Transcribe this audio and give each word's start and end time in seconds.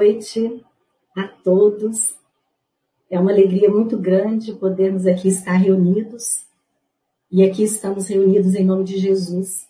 noite 0.00 0.64
a 1.14 1.28
todos. 1.28 2.14
É 3.10 3.20
uma 3.20 3.30
alegria 3.30 3.68
muito 3.68 3.98
grande 3.98 4.54
podermos 4.54 5.06
aqui 5.06 5.28
estar 5.28 5.52
reunidos. 5.52 6.46
E 7.30 7.44
aqui 7.44 7.62
estamos 7.62 8.08
reunidos 8.08 8.54
em 8.54 8.64
nome 8.64 8.84
de 8.84 8.98
Jesus, 8.98 9.68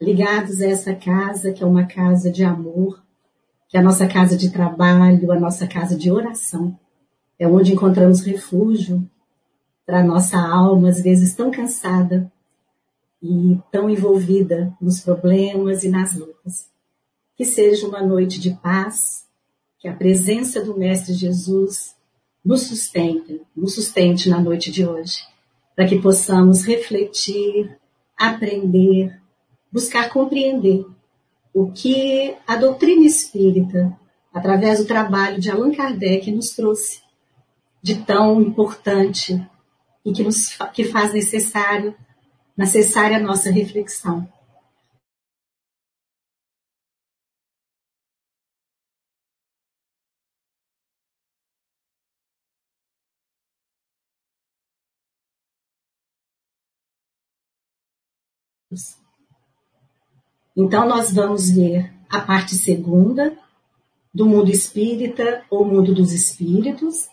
ligados 0.00 0.62
a 0.62 0.66
essa 0.66 0.94
casa, 0.94 1.52
que 1.52 1.62
é 1.62 1.66
uma 1.66 1.86
casa 1.86 2.30
de 2.30 2.44
amor, 2.44 3.02
que 3.68 3.76
é 3.76 3.80
a 3.80 3.82
nossa 3.82 4.06
casa 4.06 4.38
de 4.38 4.50
trabalho, 4.50 5.30
a 5.30 5.38
nossa 5.38 5.66
casa 5.66 5.96
de 5.96 6.10
oração. 6.10 6.76
É 7.38 7.46
onde 7.46 7.74
encontramos 7.74 8.22
refúgio 8.22 9.06
para 9.84 10.02
nossa 10.02 10.38
alma, 10.38 10.88
às 10.88 11.02
vezes 11.02 11.34
tão 11.34 11.50
cansada 11.50 12.32
e 13.22 13.60
tão 13.70 13.90
envolvida 13.90 14.74
nos 14.80 15.00
problemas 15.00 15.84
e 15.84 15.90
nas 15.90 16.14
lutas. 16.14 16.70
Que 17.36 17.44
seja 17.44 17.86
uma 17.86 18.02
noite 18.02 18.40
de 18.40 18.54
paz, 18.54 19.25
que 19.86 19.90
a 19.90 19.94
presença 19.94 20.60
do 20.64 20.76
Mestre 20.76 21.14
Jesus 21.14 21.94
nos 22.44 22.62
sustente, 22.62 23.40
nos 23.56 23.76
sustente 23.76 24.28
na 24.28 24.40
noite 24.40 24.68
de 24.72 24.84
hoje, 24.84 25.18
para 25.76 25.86
que 25.86 26.00
possamos 26.00 26.64
refletir, 26.64 27.78
aprender, 28.18 29.16
buscar 29.70 30.10
compreender 30.10 30.84
o 31.54 31.70
que 31.70 32.34
a 32.48 32.56
doutrina 32.56 33.06
espírita, 33.06 33.96
através 34.34 34.80
do 34.80 34.86
trabalho 34.86 35.40
de 35.40 35.52
Allan 35.52 35.70
Kardec, 35.70 36.32
nos 36.32 36.50
trouxe 36.50 37.00
de 37.80 38.02
tão 38.02 38.42
importante 38.42 39.40
e 40.04 40.12
que, 40.12 40.24
nos, 40.24 40.58
que 40.74 40.82
faz 40.82 41.12
necessário, 41.12 41.94
necessária 42.56 43.18
a 43.18 43.20
nossa 43.20 43.52
reflexão. 43.52 44.28
Então, 60.56 60.88
nós 60.88 61.12
vamos 61.12 61.50
ver 61.50 61.92
a 62.08 62.20
parte 62.20 62.54
segunda 62.54 63.36
do 64.12 64.24
mundo 64.24 64.50
espírita 64.50 65.44
ou 65.50 65.64
mundo 65.64 65.94
dos 65.94 66.12
espíritos, 66.12 67.08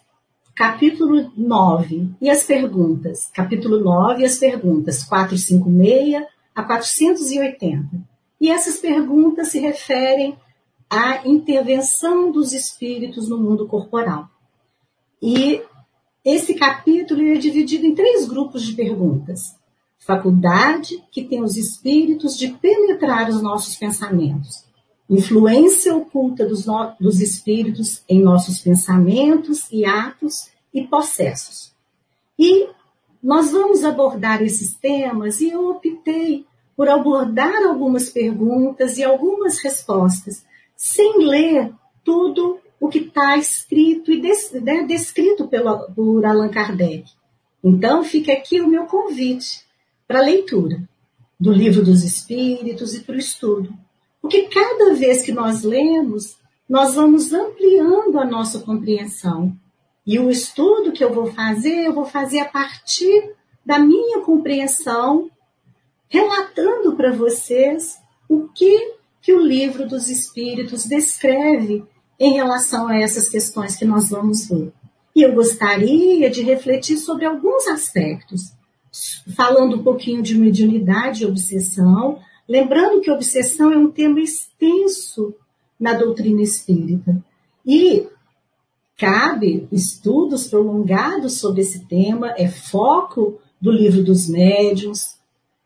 capítulo 0.55 1.31
9 1.35 2.09
e 2.21 2.29
as 2.29 2.43
perguntas. 2.43 3.29
Capítulo 3.33 3.79
9 3.79 4.21
e 4.21 4.25
as 4.25 4.37
perguntas 4.37 5.03
456 5.03 6.23
a 6.55 6.63
480. 6.63 7.87
E 8.39 8.49
essas 8.49 8.77
perguntas 8.77 9.49
se 9.49 9.59
referem 9.59 10.37
à 10.89 11.27
intervenção 11.27 12.31
dos 12.31 12.53
espíritos 12.53 13.27
no 13.27 13.37
mundo 13.37 13.67
corporal. 13.67 14.29
E 15.21 15.61
esse 16.23 16.53
capítulo 16.53 17.21
é 17.21 17.35
dividido 17.35 17.85
em 17.85 17.95
três 17.95 18.25
grupos 18.27 18.63
de 18.63 18.73
perguntas 18.73 19.55
faculdade 20.05 21.03
que 21.11 21.23
tem 21.23 21.41
os 21.41 21.55
espíritos 21.57 22.37
de 22.37 22.49
penetrar 22.49 23.29
os 23.29 23.41
nossos 23.41 23.75
pensamentos, 23.75 24.65
influência 25.09 25.95
oculta 25.95 26.45
dos, 26.45 26.65
no, 26.65 26.93
dos 26.99 27.21
espíritos 27.21 28.03
em 28.07 28.21
nossos 28.21 28.59
pensamentos 28.59 29.67
e 29.71 29.85
atos 29.85 30.49
e 30.73 30.85
processos. 30.85 31.73
E 32.37 32.67
nós 33.21 33.51
vamos 33.51 33.83
abordar 33.83 34.41
esses 34.41 34.75
temas 34.75 35.39
e 35.39 35.49
eu 35.49 35.69
optei 35.69 36.45
por 36.75 36.89
abordar 36.89 37.63
algumas 37.65 38.09
perguntas 38.09 38.97
e 38.97 39.03
algumas 39.03 39.59
respostas, 39.63 40.43
sem 40.75 41.25
ler 41.25 41.71
tudo 42.03 42.59
o 42.79 42.89
que 42.89 42.99
está 42.99 43.37
escrito 43.37 44.11
e 44.11 44.19
des, 44.19 44.51
né, 44.51 44.83
descrito 44.83 45.47
pelo, 45.47 45.89
por 45.91 46.25
Allan 46.25 46.49
Kardec. 46.49 47.05
Então, 47.63 48.03
fica 48.03 48.33
aqui 48.33 48.59
o 48.59 48.67
meu 48.67 48.85
convite 48.85 49.63
para 50.13 50.21
a 50.21 50.25
leitura 50.25 50.87
do 51.39 51.51
livro 51.51 51.83
dos 51.83 52.03
Espíritos 52.03 52.93
e 52.93 52.99
para 52.99 53.15
o 53.15 53.17
estudo. 53.17 53.73
Porque 54.21 54.43
cada 54.43 54.93
vez 54.93 55.23
que 55.23 55.31
nós 55.31 55.63
lemos, 55.63 56.37
nós 56.69 56.93
vamos 56.93 57.33
ampliando 57.33 58.19
a 58.19 58.23
nossa 58.23 58.59
compreensão. 58.59 59.57
E 60.05 60.19
o 60.19 60.29
estudo 60.29 60.91
que 60.91 61.03
eu 61.03 61.11
vou 61.11 61.33
fazer, 61.33 61.87
eu 61.87 61.95
vou 61.95 62.05
fazer 62.05 62.41
a 62.41 62.45
partir 62.47 63.31
da 63.65 63.79
minha 63.79 64.19
compreensão, 64.19 65.31
relatando 66.07 66.95
para 66.95 67.11
vocês 67.11 67.97
o 68.29 68.47
que, 68.49 68.93
que 69.19 69.33
o 69.33 69.41
livro 69.41 69.87
dos 69.87 70.09
Espíritos 70.09 70.85
descreve 70.85 71.83
em 72.19 72.33
relação 72.33 72.87
a 72.87 72.99
essas 72.99 73.29
questões 73.29 73.75
que 73.75 73.83
nós 73.83 74.11
vamos 74.11 74.47
ver. 74.47 74.71
E 75.15 75.23
eu 75.23 75.33
gostaria 75.33 76.29
de 76.29 76.43
refletir 76.43 76.97
sobre 76.97 77.25
alguns 77.25 77.67
aspectos 77.67 78.53
falando 79.35 79.77
um 79.77 79.83
pouquinho 79.83 80.21
de 80.21 80.37
mediunidade 80.37 81.23
e 81.23 81.25
obsessão, 81.25 82.19
lembrando 82.47 83.01
que 83.01 83.11
obsessão 83.11 83.71
é 83.71 83.77
um 83.77 83.89
tema 83.89 84.19
extenso 84.19 85.33
na 85.79 85.93
doutrina 85.93 86.41
espírita. 86.41 87.23
E 87.65 88.07
cabe 88.97 89.67
estudos 89.71 90.47
prolongados 90.47 91.39
sobre 91.39 91.61
esse 91.61 91.85
tema, 91.85 92.33
é 92.37 92.47
foco 92.47 93.39
do 93.59 93.71
livro 93.71 94.03
dos 94.03 94.29
médiuns, 94.29 95.17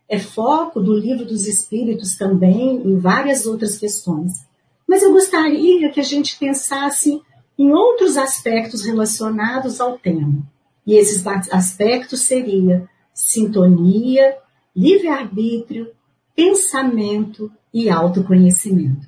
é 0.07 0.17
foco 0.17 0.79
do 0.79 0.93
livro 0.93 1.25
dos 1.25 1.47
espíritos 1.47 2.15
também, 2.15 2.77
em 2.77 2.97
várias 2.97 3.45
outras 3.45 3.77
questões. 3.77 4.45
Mas 4.87 5.03
eu 5.03 5.11
gostaria 5.11 5.91
que 5.91 5.99
a 5.99 6.03
gente 6.03 6.37
pensasse 6.39 7.21
em 7.59 7.71
outros 7.73 8.15
aspectos 8.15 8.85
relacionados 8.85 9.81
ao 9.81 9.97
tema. 9.97 10.41
E 10.85 10.95
esses 10.95 11.25
aspectos 11.51 12.21
seriam 12.21 12.87
sintonia, 13.17 14.37
livre-arbítrio, 14.75 15.91
pensamento 16.35 17.51
e 17.73 17.89
autoconhecimento. 17.89 19.07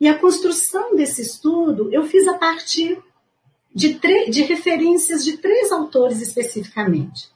E 0.00 0.06
a 0.06 0.16
construção 0.16 0.94
desse 0.94 1.22
estudo 1.22 1.92
eu 1.92 2.04
fiz 2.04 2.28
a 2.28 2.38
partir 2.38 3.02
de, 3.74 3.98
de 4.30 4.42
referências 4.42 5.24
de 5.24 5.38
três 5.38 5.72
autores 5.72 6.22
especificamente. 6.22 7.28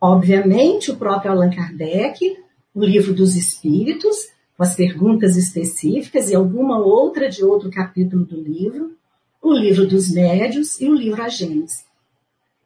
Obviamente, 0.00 0.92
o 0.92 0.96
próprio 0.96 1.32
Allan 1.32 1.50
Kardec, 1.50 2.38
o 2.72 2.84
Livro 2.84 3.12
dos 3.12 3.34
Espíritos, 3.34 4.28
com 4.56 4.62
as 4.62 4.76
perguntas 4.76 5.36
específicas 5.36 6.30
e 6.30 6.36
alguma 6.36 6.78
outra 6.78 7.28
de 7.28 7.44
outro 7.44 7.70
capítulo 7.72 8.24
do 8.24 8.40
livro, 8.40 8.96
o 9.42 9.52
Livro 9.52 9.84
dos 9.84 10.12
Médios 10.12 10.80
e 10.80 10.88
o 10.88 10.94
livro 10.94 11.22
A 11.22 11.28
Gênesis 11.28 11.86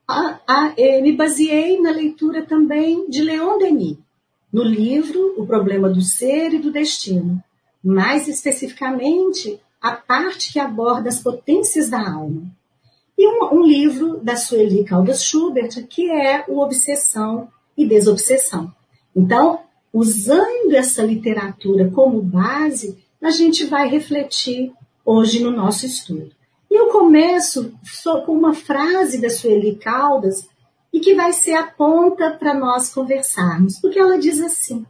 me 1.01 1.11
baseei 1.13 1.79
na 1.79 1.91
leitura 1.91 2.45
também 2.45 3.09
de 3.09 3.21
Leon 3.21 3.57
Denis, 3.57 3.97
no 4.51 4.63
livro 4.63 5.35
O 5.37 5.45
Problema 5.45 5.89
do 5.89 6.01
Ser 6.01 6.53
e 6.53 6.59
do 6.59 6.71
Destino, 6.71 7.41
mais 7.83 8.27
especificamente 8.27 9.59
a 9.81 9.93
parte 9.93 10.53
que 10.53 10.59
aborda 10.59 11.09
as 11.09 11.19
potências 11.19 11.89
da 11.89 12.11
alma. 12.11 12.43
E 13.17 13.27
um, 13.27 13.59
um 13.59 13.63
livro 13.63 14.17
da 14.17 14.35
Sueli 14.35 14.83
Caldas 14.83 15.23
Schubert, 15.23 15.87
que 15.87 16.09
é 16.09 16.45
o 16.47 16.59
Obsessão 16.59 17.49
e 17.77 17.85
Desobsessão. 17.87 18.73
Então, 19.15 19.59
usando 19.93 20.73
essa 20.73 21.03
literatura 21.03 21.89
como 21.89 22.21
base, 22.21 22.97
a 23.21 23.29
gente 23.29 23.65
vai 23.65 23.87
refletir 23.89 24.71
hoje 25.05 25.43
no 25.43 25.51
nosso 25.51 25.85
estudo. 25.85 26.31
E 26.71 26.73
eu 26.73 26.87
começo 26.87 27.73
com 28.25 28.31
uma 28.31 28.53
frase 28.53 29.19
da 29.19 29.29
Sueli 29.29 29.75
Caldas 29.75 30.47
e 30.93 31.01
que 31.01 31.13
vai 31.13 31.33
ser 31.33 31.55
a 31.55 31.67
ponta 31.67 32.31
para 32.31 32.53
nós 32.53 32.93
conversarmos, 32.93 33.77
porque 33.81 33.99
ela 33.99 34.17
diz 34.17 34.39
assim: 34.39 34.85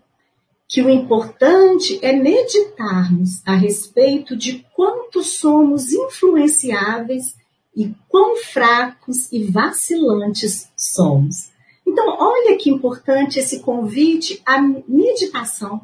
que 0.69 0.80
o 0.83 0.89
importante 0.92 1.98
é 2.04 2.13
meditarmos 2.13 3.42
a 3.48 3.56
respeito 3.56 4.38
de 4.38 4.63
quanto 4.75 5.24
somos 5.24 5.92
influenciáveis 5.92 7.36
e 7.75 7.92
quão 8.07 8.36
fracos 8.36 9.31
e 9.31 9.44
vacilantes 9.44 10.69
somos. 10.78 11.50
Então, 11.86 12.16
olha 12.19 12.57
que 12.57 12.69
importante 12.69 13.39
esse 13.39 13.60
convite 13.62 14.39
à 14.45 14.62
meditação. 14.62 15.81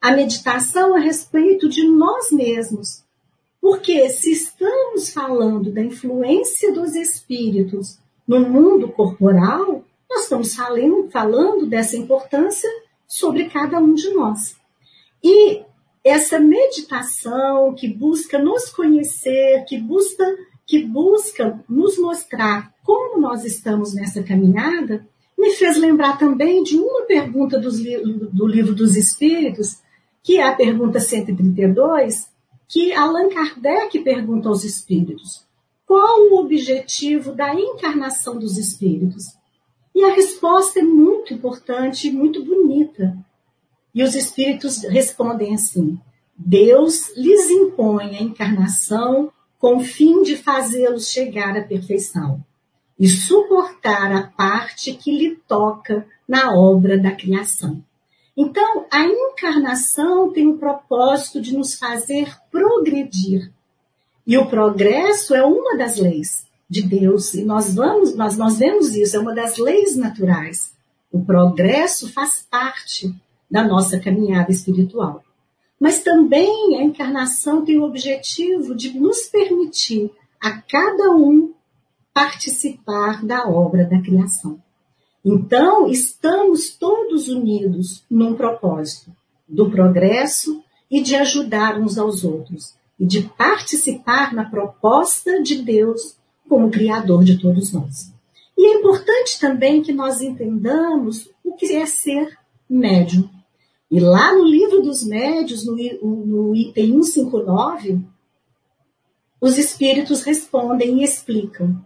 A 0.00 0.12
meditação 0.12 0.94
a 0.94 1.00
respeito 1.00 1.68
de 1.68 1.86
nós 1.88 2.30
mesmos, 2.30 3.04
porque 3.60 4.08
se 4.08 4.32
estamos 4.32 5.10
falando 5.10 5.70
da 5.70 5.82
influência 5.82 6.72
dos 6.72 6.94
espíritos 6.94 7.98
no 8.26 8.40
mundo 8.40 8.88
corporal, 8.88 9.84
nós 10.08 10.22
estamos 10.22 10.54
falando, 10.54 11.10
falando 11.10 11.66
dessa 11.66 11.96
importância 11.96 12.68
sobre 13.06 13.48
cada 13.50 13.78
um 13.78 13.92
de 13.92 14.10
nós. 14.10 14.56
E 15.22 15.62
essa 16.02 16.40
meditação 16.40 17.74
que 17.74 17.86
busca 17.86 18.38
nos 18.38 18.70
conhecer, 18.70 19.64
que 19.66 19.76
busca, 19.76 20.24
que 20.66 20.82
busca 20.82 21.62
nos 21.68 21.98
mostrar 21.98 22.72
como 22.84 23.20
nós 23.20 23.44
estamos 23.44 23.94
nessa 23.94 24.22
caminhada, 24.22 25.06
me 25.38 25.52
fez 25.52 25.76
lembrar 25.76 26.18
também 26.18 26.62
de 26.62 26.76
uma 26.76 27.02
pergunta 27.02 27.58
dos, 27.58 27.78
do 27.80 28.46
livro 28.46 28.74
dos 28.74 28.96
Espíritos, 28.96 29.78
que 30.22 30.38
é 30.38 30.46
a 30.46 30.54
pergunta 30.54 31.00
132, 31.00 32.29
que 32.70 32.92
Allan 32.92 33.28
Kardec 33.28 33.98
pergunta 33.98 34.48
aos 34.48 34.64
espíritos: 34.64 35.44
qual 35.84 36.20
o 36.30 36.38
objetivo 36.38 37.32
da 37.32 37.52
encarnação 37.52 38.38
dos 38.38 38.56
espíritos? 38.56 39.24
E 39.92 40.04
a 40.04 40.14
resposta 40.14 40.78
é 40.78 40.82
muito 40.82 41.34
importante 41.34 42.06
e 42.06 42.12
muito 42.12 42.44
bonita. 42.44 43.18
E 43.92 44.04
os 44.04 44.14
espíritos 44.14 44.84
respondem 44.84 45.52
assim: 45.52 45.98
Deus 46.36 47.14
lhes 47.16 47.50
impõe 47.50 48.16
a 48.16 48.22
encarnação 48.22 49.32
com 49.58 49.76
o 49.76 49.80
fim 49.80 50.22
de 50.22 50.36
fazê-los 50.36 51.08
chegar 51.08 51.56
à 51.56 51.62
perfeição 51.62 52.42
e 52.96 53.08
suportar 53.08 54.12
a 54.12 54.22
parte 54.28 54.92
que 54.92 55.10
lhe 55.10 55.36
toca 55.48 56.06
na 56.28 56.54
obra 56.54 56.96
da 56.96 57.10
criação. 57.10 57.82
Então, 58.42 58.86
a 58.90 59.04
encarnação 59.04 60.32
tem 60.32 60.48
o 60.48 60.56
propósito 60.56 61.42
de 61.42 61.54
nos 61.54 61.74
fazer 61.74 62.34
progredir. 62.50 63.52
E 64.26 64.38
o 64.38 64.46
progresso 64.46 65.34
é 65.34 65.44
uma 65.44 65.76
das 65.76 65.98
leis 65.98 66.46
de 66.66 66.80
Deus, 66.80 67.34
e 67.34 67.44
nós 67.44 67.74
vamos, 67.74 68.16
nós, 68.16 68.38
nós 68.38 68.58
vemos 68.58 68.96
isso, 68.96 69.14
é 69.14 69.20
uma 69.20 69.34
das 69.34 69.58
leis 69.58 69.94
naturais. 69.94 70.72
O 71.12 71.22
progresso 71.22 72.10
faz 72.14 72.46
parte 72.50 73.14
da 73.50 73.62
nossa 73.62 74.00
caminhada 74.00 74.50
espiritual. 74.50 75.22
Mas 75.78 76.02
também 76.02 76.78
a 76.78 76.82
encarnação 76.82 77.62
tem 77.62 77.78
o 77.78 77.84
objetivo 77.84 78.74
de 78.74 78.98
nos 78.98 79.24
permitir 79.24 80.10
a 80.40 80.62
cada 80.62 81.10
um 81.10 81.52
participar 82.14 83.22
da 83.22 83.46
obra 83.46 83.84
da 83.84 84.00
criação. 84.00 84.58
Então, 85.24 85.86
estamos 85.86 86.70
todos 86.70 87.28
unidos 87.28 88.04
num 88.10 88.34
propósito 88.34 89.12
do 89.46 89.70
progresso 89.70 90.62
e 90.90 91.02
de 91.02 91.14
ajudar 91.14 91.78
uns 91.78 91.98
aos 91.98 92.24
outros, 92.24 92.74
e 92.98 93.06
de 93.06 93.22
participar 93.22 94.34
na 94.34 94.44
proposta 94.44 95.42
de 95.42 95.56
Deus 95.62 96.16
como 96.48 96.70
Criador 96.70 97.22
de 97.22 97.38
todos 97.38 97.72
nós. 97.72 98.12
E 98.56 98.66
é 98.66 98.78
importante 98.78 99.38
também 99.40 99.82
que 99.82 99.92
nós 99.92 100.20
entendamos 100.20 101.30
o 101.44 101.54
que 101.54 101.74
é 101.74 101.86
ser 101.86 102.36
médium. 102.68 103.28
E 103.90 103.98
lá 103.98 104.34
no 104.34 104.44
livro 104.44 104.82
dos 104.82 105.02
médios, 105.02 105.64
no, 105.64 105.74
no 105.74 106.54
item 106.54 107.02
159, 107.02 108.00
os 109.40 109.56
espíritos 109.56 110.22
respondem 110.22 111.00
e 111.00 111.04
explicam 111.04 111.82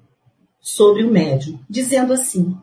sobre 0.61 1.05
o 1.05 1.11
médium, 1.11 1.61
dizendo 1.71 2.13
assim: 2.13 2.57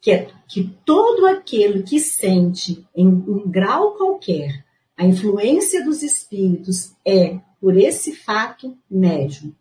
que, 0.00 0.10
é, 0.10 0.30
que 0.46 0.70
todo 0.84 1.26
aquele 1.26 1.82
que 1.82 1.98
sente 1.98 2.86
em 2.94 3.06
um 3.06 3.48
grau 3.48 3.94
qualquer 3.94 4.64
a 4.96 5.04
influência 5.04 5.84
dos 5.84 6.02
espíritos 6.02 6.92
é, 7.06 7.38
por 7.60 7.76
esse 7.76 8.14
fato, 8.14 8.76
médium. 8.90 9.52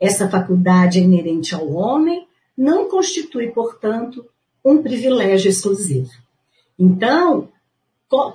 Essa 0.00 0.30
faculdade 0.30 0.98
é 0.98 1.02
inerente 1.02 1.54
ao 1.54 1.70
homem, 1.70 2.26
não 2.56 2.88
constitui, 2.88 3.48
portanto, 3.48 4.24
um 4.64 4.82
privilégio 4.82 5.50
exclusivo. 5.50 6.10
Então, 6.78 7.48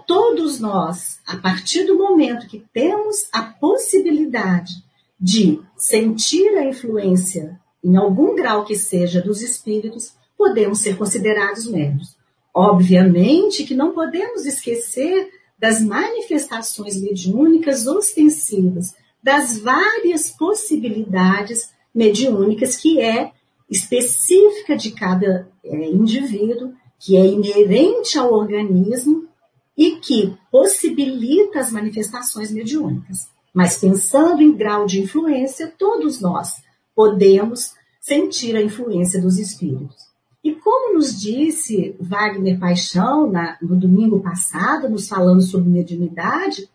todos 0.06 0.60
nós, 0.60 1.20
a 1.26 1.38
partir 1.38 1.86
do 1.86 1.98
momento 1.98 2.48
que 2.48 2.64
temos 2.72 3.28
a 3.32 3.42
possibilidade 3.42 4.74
de 5.20 5.60
sentir 5.76 6.50
a 6.58 6.66
influência, 6.66 7.60
em 7.84 7.96
algum 7.96 8.36
grau 8.36 8.64
que 8.64 8.76
seja, 8.76 9.22
dos 9.22 9.42
espíritos, 9.42 10.14
podemos 10.44 10.80
ser 10.80 10.98
considerados 10.98 11.66
médios. 11.66 12.18
Obviamente 12.54 13.64
que 13.64 13.74
não 13.74 13.94
podemos 13.94 14.46
esquecer 14.46 15.32
das 15.58 15.82
manifestações 15.82 17.02
mediúnicas 17.02 17.88
ostensivas, 17.88 18.94
das 19.24 19.58
várias 19.58 20.30
possibilidades 20.32 21.72
mediúnicas 21.96 22.76
que 22.76 23.00
é 23.00 23.32
específica 23.70 24.76
de 24.76 24.92
cada 24.92 25.50
é, 25.64 25.90
indivíduo, 25.90 26.74
que 27.00 27.16
é 27.16 27.26
inerente 27.26 28.20
ao 28.20 28.34
organismo 28.34 29.30
e 29.78 29.92
que 29.92 30.38
possibilita 30.52 31.62
as 31.62 31.72
manifestações 31.72 32.52
mediúnicas. 32.52 33.30
Mas 33.54 33.78
pensando 33.78 34.44
em 34.44 34.52
grau 34.52 34.86
de 34.86 35.00
influência, 35.00 35.74
todos 35.80 36.20
nós 36.20 36.62
podemos 36.94 37.72
sentir 38.02 38.58
a 38.58 38.62
influência 38.62 39.22
dos 39.22 39.40
espíritos. 39.40 40.13
E 40.44 40.54
como 40.54 40.96
nos 40.96 41.18
disse 41.18 41.96
Wagner 42.00 42.60
Paixão 42.60 43.32
na, 43.32 43.58
no 43.62 43.78
domingo 43.78 44.20
passado, 44.20 44.90
nos 44.90 45.08
falando 45.08 45.42
sobre 45.42 45.70
mediunidade, 45.70 46.70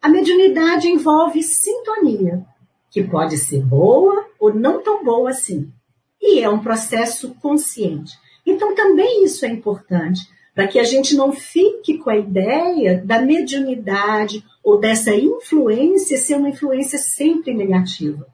a 0.00 0.08
mediunidade 0.08 0.88
envolve 0.88 1.40
sintonia, 1.42 2.44
que 2.90 3.04
pode 3.04 3.38
ser 3.38 3.62
boa 3.62 4.26
ou 4.40 4.52
não 4.52 4.82
tão 4.82 5.04
boa 5.04 5.30
assim. 5.30 5.72
E 6.20 6.40
é 6.40 6.48
um 6.48 6.58
processo 6.58 7.34
consciente. 7.40 8.12
Então 8.44 8.74
também 8.74 9.24
isso 9.24 9.46
é 9.46 9.48
importante, 9.48 10.20
para 10.52 10.66
que 10.66 10.80
a 10.80 10.84
gente 10.84 11.14
não 11.14 11.32
fique 11.32 11.98
com 11.98 12.10
a 12.10 12.16
ideia 12.16 13.00
da 13.04 13.22
mediunidade 13.22 14.44
ou 14.64 14.80
dessa 14.80 15.14
influência 15.14 16.18
ser 16.18 16.34
uma 16.36 16.50
influência 16.50 16.98
sempre 16.98 17.54
negativa. 17.54 18.26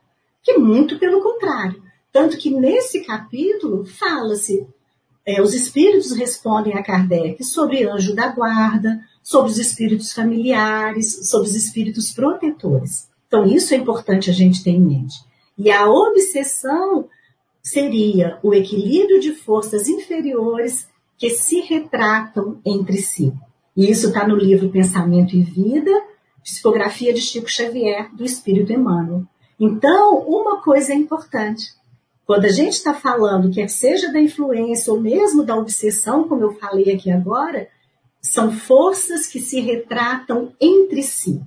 Que 0.42 0.56
muito 0.56 0.98
pelo 0.98 1.22
contrário. 1.22 1.82
Tanto 2.10 2.38
que 2.38 2.50
nesse 2.50 3.04
capítulo 3.04 3.84
fala-se 3.84 4.66
é, 5.28 5.42
os 5.42 5.52
espíritos 5.52 6.12
respondem 6.12 6.72
a 6.72 6.82
Kardec 6.82 7.44
sobre 7.44 7.86
anjo 7.86 8.14
da 8.14 8.28
guarda, 8.28 8.98
sobre 9.22 9.50
os 9.50 9.58
espíritos 9.58 10.10
familiares, 10.10 11.28
sobre 11.28 11.48
os 11.48 11.54
espíritos 11.54 12.10
protetores. 12.10 13.06
Então, 13.26 13.44
isso 13.44 13.74
é 13.74 13.76
importante 13.76 14.30
a 14.30 14.32
gente 14.32 14.64
ter 14.64 14.70
em 14.70 14.80
mente. 14.80 15.16
E 15.58 15.70
a 15.70 15.86
obsessão 15.86 17.10
seria 17.62 18.38
o 18.42 18.54
equilíbrio 18.54 19.20
de 19.20 19.34
forças 19.34 19.86
inferiores 19.86 20.88
que 21.18 21.28
se 21.28 21.60
retratam 21.60 22.58
entre 22.64 22.96
si. 22.96 23.30
E 23.76 23.90
isso 23.90 24.06
está 24.06 24.26
no 24.26 24.34
livro 24.34 24.70
Pensamento 24.70 25.36
e 25.36 25.42
Vida, 25.42 25.92
psicografia 26.42 27.12
de 27.12 27.20
Chico 27.20 27.50
Xavier, 27.50 28.08
do 28.14 28.24
Espírito 28.24 28.72
Emmanuel. 28.72 29.24
Então, 29.60 30.20
uma 30.20 30.62
coisa 30.62 30.92
é 30.92 30.96
importante. 30.96 31.66
Quando 32.28 32.44
a 32.44 32.50
gente 32.50 32.74
está 32.74 32.92
falando, 32.92 33.50
quer 33.50 33.70
seja 33.70 34.12
da 34.12 34.20
influência 34.20 34.92
ou 34.92 35.00
mesmo 35.00 35.42
da 35.42 35.56
obsessão, 35.56 36.28
como 36.28 36.42
eu 36.42 36.52
falei 36.52 36.92
aqui 36.92 37.10
agora, 37.10 37.70
são 38.20 38.52
forças 38.52 39.26
que 39.26 39.40
se 39.40 39.60
retratam 39.60 40.52
entre 40.60 41.02
si. 41.02 41.40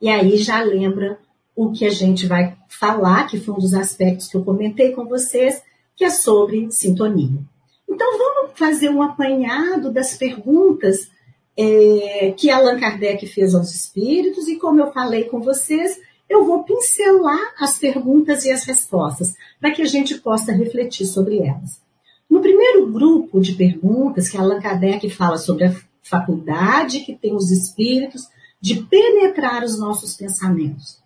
E 0.00 0.08
aí 0.08 0.38
já 0.38 0.62
lembra 0.62 1.18
o 1.54 1.70
que 1.70 1.84
a 1.84 1.90
gente 1.90 2.26
vai 2.26 2.56
falar, 2.66 3.26
que 3.26 3.38
foi 3.38 3.54
um 3.54 3.58
dos 3.58 3.74
aspectos 3.74 4.28
que 4.28 4.34
eu 4.34 4.42
comentei 4.42 4.92
com 4.92 5.04
vocês, 5.04 5.62
que 5.94 6.02
é 6.02 6.08
sobre 6.08 6.70
sintonia. 6.70 7.38
Então 7.86 8.16
vamos 8.16 8.52
fazer 8.58 8.88
um 8.88 9.02
apanhado 9.02 9.92
das 9.92 10.16
perguntas 10.16 11.10
é, 11.54 12.32
que 12.34 12.48
Allan 12.48 12.80
Kardec 12.80 13.26
fez 13.26 13.54
aos 13.54 13.70
espíritos, 13.70 14.48
e 14.48 14.56
como 14.56 14.80
eu 14.80 14.92
falei 14.92 15.24
com 15.24 15.42
vocês, 15.42 16.00
eu 16.32 16.44
vou 16.44 16.64
pincelar 16.64 17.54
as 17.58 17.78
perguntas 17.78 18.44
e 18.44 18.50
as 18.50 18.64
respostas, 18.64 19.34
para 19.60 19.72
que 19.72 19.82
a 19.82 19.86
gente 19.86 20.18
possa 20.18 20.52
refletir 20.52 21.06
sobre 21.06 21.38
elas. 21.38 21.80
No 22.28 22.40
primeiro 22.40 22.90
grupo 22.90 23.40
de 23.40 23.52
perguntas, 23.52 24.30
que 24.30 24.38
Allan 24.38 24.60
Kardec 24.60 25.08
fala 25.10 25.36
sobre 25.36 25.66
a 25.66 25.76
faculdade 26.02 27.00
que 27.00 27.14
tem 27.14 27.34
os 27.34 27.50
espíritos 27.50 28.28
de 28.60 28.82
penetrar 28.84 29.62
os 29.62 29.78
nossos 29.78 30.14
pensamentos. 30.16 30.98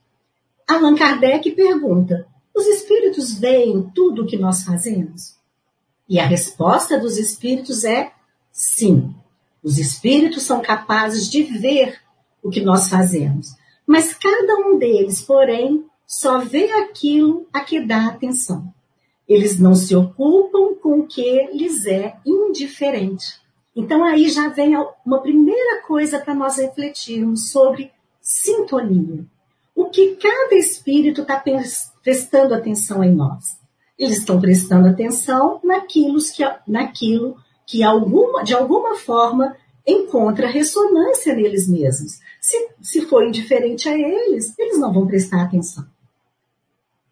Allan 0.69 0.95
Kardec 0.95 1.51
pergunta: 1.53 2.27
os 2.55 2.67
espíritos 2.67 3.35
veem 3.39 3.91
tudo 3.95 4.23
o 4.23 4.27
que 4.27 4.37
nós 4.37 4.63
fazemos? 4.63 5.37
E 6.09 6.21
a 6.21 6.27
resposta 6.27 6.99
dos 6.99 7.19
espíritos 7.19 7.85
é 7.85 8.13
sim. 8.53 9.15
Os 9.63 9.79
espíritos 9.79 10.45
são 10.45 10.63
capazes 10.63 11.29
de 11.29 11.43
ver 11.43 11.99
o 12.43 12.51
que 12.51 12.61
nós 12.61 12.89
fazemos. 12.89 13.57
Mas 13.87 14.13
cada 14.15 14.57
um 14.57 14.79
deles, 14.79 15.21
porém, 15.21 15.85
só 16.07 16.39
vê 16.39 16.71
aquilo 16.73 17.47
a 17.53 17.61
que 17.61 17.81
dá 17.81 18.07
atenção. 18.07 18.73
Eles 19.29 19.59
não 19.59 19.75
se 19.75 19.95
ocupam 19.95 20.75
com 20.81 21.01
o 21.01 21.07
que 21.07 21.49
lhes 21.53 21.87
é 21.87 22.17
indiferente. 22.25 23.41
Então 23.75 24.05
aí 24.05 24.29
já 24.29 24.49
vem 24.49 24.75
uma 25.05 25.21
primeira 25.21 25.83
coisa 25.83 26.19
para 26.19 26.35
nós 26.35 26.57
refletirmos 26.57 27.51
sobre 27.51 27.91
sintonia. 28.21 29.25
O 29.75 29.87
que 29.87 30.17
cada 30.17 30.55
espírito 30.55 31.23
está 31.23 31.43
prestando 32.03 32.55
atenção 32.55 33.05
em 33.05 33.15
nós? 33.15 33.59
Eles 33.99 34.19
estão 34.19 34.41
prestando 34.41 34.89
atenção 34.89 35.61
naquilo 35.63 36.19
que, 36.19 36.43
naquilo 36.67 37.37
que 37.67 37.83
alguma, 37.83 38.43
de 38.43 38.55
alguma 38.55 38.95
forma 38.95 39.57
encontra 39.87 40.49
ressonância 40.49 41.35
neles 41.35 41.69
mesmos. 41.69 42.19
Se, 42.41 42.69
se 42.83 43.03
for 43.03 43.25
indiferente 43.25 43.89
a 43.89 43.97
eles, 43.97 44.53
eles 44.59 44.79
não 44.79 44.93
vão 44.93 45.07
prestar 45.07 45.43
atenção. 45.43 45.87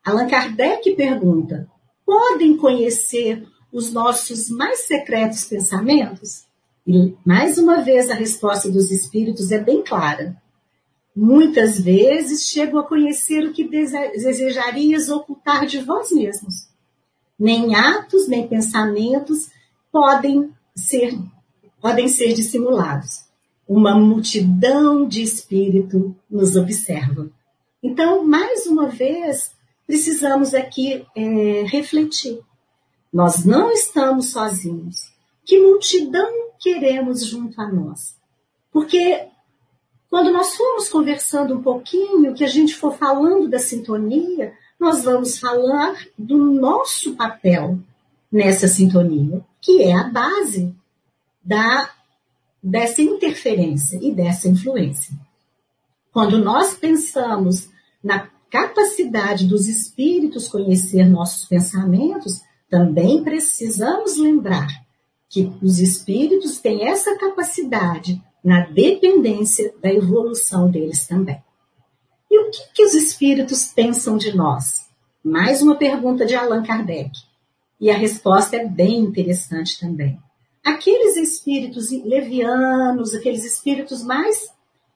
Allan 0.05 0.27
Kardec 0.27 0.95
pergunta: 0.95 1.69
podem 2.05 2.57
conhecer 2.57 3.47
os 3.73 3.93
nossos 3.93 4.51
mais 4.51 4.81
secretos 4.81 5.45
pensamentos? 5.45 6.45
E, 6.87 7.15
mais 7.25 7.57
uma 7.57 7.81
vez, 7.83 8.11
a 8.11 8.15
resposta 8.15 8.71
dos 8.71 8.91
espíritos 8.91 9.51
é 9.51 9.59
bem 9.59 9.83
clara. 9.83 10.37
Muitas 11.17 11.81
vezes 11.81 12.49
chego 12.49 12.79
a 12.79 12.87
conhecer 12.87 13.45
o 13.45 13.53
que 13.53 13.69
desejarias 13.69 15.09
ocultar 15.09 15.65
de 15.65 15.79
vós 15.79 16.11
mesmos. 16.11 16.69
Nem 17.39 17.75
atos, 17.75 18.29
nem 18.29 18.47
pensamentos 18.47 19.49
podem 19.91 20.53
ser, 20.77 21.17
podem 21.85 22.09
ser 22.09 22.33
dissimulados. 22.33 23.27
Uma 23.69 23.95
multidão 23.95 25.07
de 25.07 25.23
espírito 25.23 26.17
nos 26.31 26.57
observa. 26.57 27.29
Então, 27.83 28.25
mais 28.25 28.65
uma 28.65 28.89
vez, 28.89 29.53
precisamos 29.87 30.55
aqui 30.55 31.05
é, 31.15 31.63
refletir. 31.67 32.41
Nós 33.13 33.45
não 33.45 33.71
estamos 33.71 34.31
sozinhos. 34.31 35.13
Que 35.45 35.61
multidão 35.61 36.49
queremos 36.59 37.27
junto 37.27 37.61
a 37.61 37.71
nós? 37.71 38.17
Porque 38.73 39.27
quando 40.09 40.33
nós 40.33 40.57
formos 40.57 40.89
conversando 40.89 41.59
um 41.59 41.63
pouquinho, 41.63 42.33
que 42.33 42.45
a 42.45 42.49
gente 42.49 42.75
for 42.75 42.97
falando 42.97 43.47
da 43.47 43.59
sintonia, 43.59 44.55
nós 44.81 45.05
vamos 45.05 45.39
falar 45.39 45.95
do 46.17 46.39
nosso 46.39 47.15
papel 47.15 47.79
nessa 48.33 48.69
sintonia, 48.69 49.45
que 49.61 49.83
é 49.83 49.93
a 49.93 50.05
base 50.05 50.75
da, 51.45 51.91
dessa 52.63 53.03
interferência 53.03 53.99
e 54.01 54.13
dessa 54.13 54.49
influência. 54.49 55.15
Quando 56.13 56.39
nós 56.39 56.75
pensamos 56.75 57.69
na 58.03 58.29
capacidade 58.51 59.47
dos 59.47 59.67
espíritos 59.67 60.49
conhecer 60.49 61.05
nossos 61.05 61.45
pensamentos, 61.47 62.41
também 62.71 63.23
precisamos 63.23 64.17
lembrar 64.17 64.69
que 65.29 65.53
os 65.61 65.81
espíritos 65.81 66.61
têm 66.61 66.87
essa 66.87 67.19
capacidade 67.19 68.23
na 68.45 68.67
dependência 68.67 69.75
da 69.83 69.93
evolução 69.93 70.71
deles 70.71 71.07
também. 71.07 71.43
E 72.31 72.39
o 72.39 72.51
que, 72.51 72.73
que 72.75 72.85
os 72.85 72.95
espíritos 72.95 73.67
pensam 73.67 74.17
de 74.17 74.37
nós? 74.37 74.89
Mais 75.25 75.63
uma 75.63 75.77
pergunta 75.77 76.25
de 76.25 76.35
Allan 76.35 76.63
Kardec. 76.63 77.11
E 77.81 77.91
a 77.91 77.97
resposta 77.97 78.57
é 78.57 78.67
bem 78.67 78.99
interessante 79.01 79.81
também. 79.81 80.19
Aqueles 80.65 81.17
espíritos 81.17 81.91
levianos, 81.91 83.15
aqueles 83.15 83.45
espíritos 83.45 84.03
mais 84.03 84.49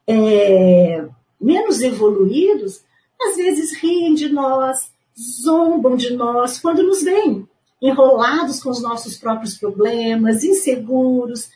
é, 0.07 1.07
menos 1.39 1.81
evoluídos, 1.81 2.81
às 3.21 3.35
vezes 3.35 3.77
riem 3.77 4.15
de 4.15 4.29
nós, 4.29 4.91
zombam 5.43 5.95
de 5.95 6.13
nós 6.15 6.59
quando 6.59 6.81
nos 6.81 7.03
veem 7.03 7.47
enrolados 7.81 8.61
com 8.61 8.69
os 8.69 8.81
nossos 8.81 9.17
próprios 9.17 9.57
problemas, 9.57 10.43
inseguros, 10.43 11.49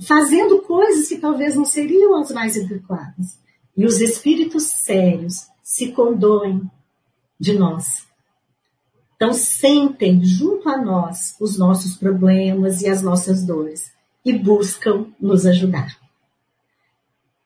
fazendo 0.00 0.62
coisas 0.62 1.08
que 1.08 1.18
talvez 1.18 1.54
não 1.54 1.64
seriam 1.64 2.16
as 2.16 2.30
mais 2.30 2.56
adequadas. 2.56 3.38
E 3.76 3.84
os 3.84 4.00
espíritos 4.00 4.64
sérios 4.64 5.46
se 5.62 5.92
condoem 5.92 6.62
de 7.38 7.52
nós. 7.54 8.06
Então, 9.22 9.32
sentem 9.32 10.20
junto 10.24 10.68
a 10.68 10.76
nós 10.76 11.36
os 11.40 11.56
nossos 11.56 11.96
problemas 11.96 12.82
e 12.82 12.88
as 12.88 13.02
nossas 13.02 13.46
dores 13.46 13.92
e 14.24 14.32
buscam 14.36 15.06
nos 15.20 15.46
ajudar. 15.46 15.96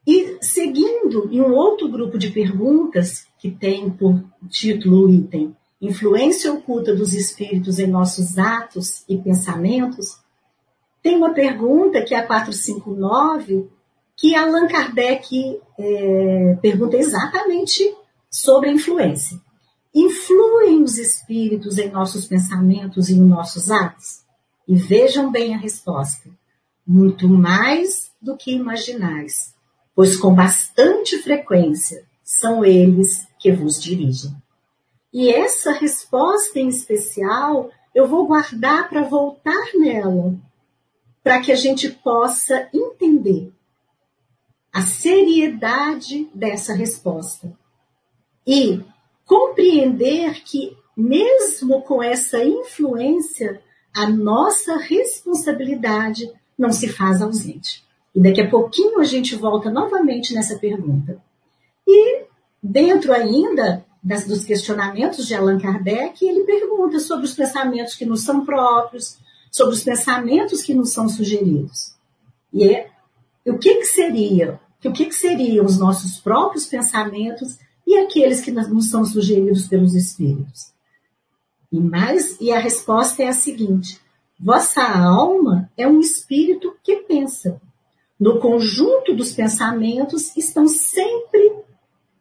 E 0.06 0.38
seguindo 0.40 1.28
em 1.30 1.42
um 1.42 1.52
outro 1.52 1.86
grupo 1.90 2.16
de 2.16 2.30
perguntas 2.30 3.26
que 3.38 3.50
tem 3.50 3.90
por 3.90 4.24
título 4.48 5.04
o 5.04 5.10
item 5.10 5.54
Influência 5.78 6.50
oculta 6.50 6.94
dos 6.94 7.12
espíritos 7.12 7.78
em 7.78 7.86
nossos 7.86 8.38
atos 8.38 9.04
e 9.06 9.18
pensamentos, 9.18 10.18
tem 11.02 11.14
uma 11.14 11.34
pergunta, 11.34 12.02
que 12.02 12.14
é 12.14 12.20
a 12.20 12.26
459, 12.26 13.68
que 14.16 14.34
Allan 14.34 14.66
Kardec 14.66 15.60
é, 15.78 16.58
pergunta 16.62 16.96
exatamente 16.96 17.94
sobre 18.30 18.70
a 18.70 18.72
influência. 18.72 19.44
Influem 19.98 20.82
os 20.82 20.98
espíritos 20.98 21.78
em 21.78 21.90
nossos 21.90 22.26
pensamentos 22.26 23.08
e 23.08 23.14
em 23.14 23.22
nossos 23.22 23.70
atos? 23.70 24.26
E 24.68 24.76
vejam 24.76 25.32
bem 25.32 25.54
a 25.54 25.58
resposta. 25.58 26.28
Muito 26.86 27.26
mais 27.26 28.12
do 28.20 28.36
que 28.36 28.52
imaginais, 28.52 29.54
pois 29.94 30.14
com 30.14 30.34
bastante 30.34 31.16
frequência 31.22 32.04
são 32.22 32.62
eles 32.62 33.26
que 33.38 33.50
vos 33.50 33.82
dirigem. 33.82 34.36
E 35.10 35.30
essa 35.30 35.72
resposta 35.72 36.58
em 36.58 36.68
especial 36.68 37.70
eu 37.94 38.06
vou 38.06 38.26
guardar 38.26 38.90
para 38.90 39.02
voltar 39.02 39.70
nela 39.74 40.38
para 41.24 41.40
que 41.40 41.50
a 41.50 41.56
gente 41.56 41.88
possa 41.88 42.68
entender 42.70 43.50
a 44.70 44.82
seriedade 44.82 46.28
dessa 46.34 46.74
resposta 46.74 47.50
e 48.46 48.84
compreender 49.26 50.42
que, 50.44 50.76
mesmo 50.96 51.82
com 51.82 52.02
essa 52.02 52.42
influência, 52.42 53.60
a 53.94 54.08
nossa 54.08 54.76
responsabilidade 54.76 56.30
não 56.56 56.70
se 56.70 56.88
faz 56.88 57.20
ausente. 57.20 57.84
E 58.14 58.20
daqui 58.20 58.40
a 58.40 58.48
pouquinho 58.48 59.00
a 59.00 59.04
gente 59.04 59.34
volta 59.34 59.70
novamente 59.70 60.32
nessa 60.32 60.58
pergunta. 60.58 61.20
E 61.86 62.24
dentro 62.62 63.12
ainda 63.12 63.84
das, 64.02 64.26
dos 64.26 64.44
questionamentos 64.44 65.26
de 65.26 65.34
Allan 65.34 65.58
Kardec, 65.58 66.24
ele 66.24 66.44
pergunta 66.44 66.98
sobre 67.00 67.26
os 67.26 67.34
pensamentos 67.34 67.94
que 67.94 68.06
nos 68.06 68.22
são 68.22 68.44
próprios, 68.44 69.18
sobre 69.50 69.74
os 69.74 69.82
pensamentos 69.82 70.62
que 70.62 70.72
nos 70.72 70.92
são 70.92 71.08
sugeridos. 71.08 71.94
E 72.52 72.68
é, 72.68 72.88
o 73.46 73.58
que, 73.58 73.74
que 73.76 73.84
seria? 73.84 74.60
O 74.84 74.92
que, 74.92 75.06
que 75.06 75.14
seriam 75.14 75.66
os 75.66 75.78
nossos 75.78 76.18
próprios 76.20 76.66
pensamentos 76.66 77.58
e 77.86 77.96
aqueles 77.98 78.40
que 78.40 78.50
nos 78.50 78.90
são 78.90 79.04
sugeridos 79.04 79.68
pelos 79.68 79.94
espíritos? 79.94 80.72
E 81.70 81.78
mais, 81.78 82.40
e 82.40 82.52
a 82.52 82.58
resposta 82.58 83.22
é 83.22 83.28
a 83.28 83.32
seguinte: 83.32 84.00
vossa 84.38 84.82
alma 84.82 85.70
é 85.76 85.86
um 85.86 86.00
espírito 86.00 86.74
que 86.82 86.96
pensa. 86.96 87.60
No 88.18 88.40
conjunto 88.40 89.14
dos 89.14 89.32
pensamentos 89.32 90.34
estão 90.36 90.66
sempre 90.66 91.52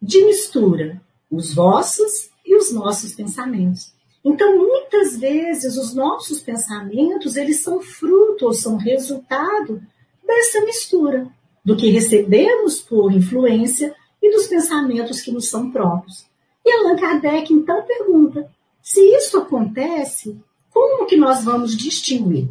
de 0.01 0.25
mistura 0.25 1.01
os 1.31 1.53
vossos 1.53 2.29
e 2.45 2.55
os 2.55 2.71
nossos 2.71 3.13
pensamentos. 3.13 3.93
Então, 4.23 4.57
muitas 4.57 5.17
vezes, 5.17 5.77
os 5.77 5.93
nossos 5.93 6.41
pensamentos, 6.41 7.35
eles 7.35 7.61
são 7.61 7.81
fruto 7.81 8.45
ou 8.45 8.53
são 8.53 8.75
resultado 8.75 9.81
dessa 10.25 10.61
mistura 10.61 11.27
do 11.63 11.75
que 11.75 11.89
recebemos 11.89 12.81
por 12.81 13.11
influência 13.11 13.95
e 14.25 14.31
dos 14.31 14.47
pensamentos 14.47 15.21
que 15.21 15.31
nos 15.31 15.49
são 15.49 15.71
próprios. 15.71 16.25
E 16.65 16.71
Allan 16.71 16.95
Kardec, 16.95 17.53
então, 17.53 17.85
pergunta, 17.85 18.49
se 18.81 18.99
isso 19.15 19.37
acontece, 19.37 20.39
como 20.71 21.05
que 21.05 21.15
nós 21.15 21.43
vamos 21.43 21.77
distinguir? 21.77 22.49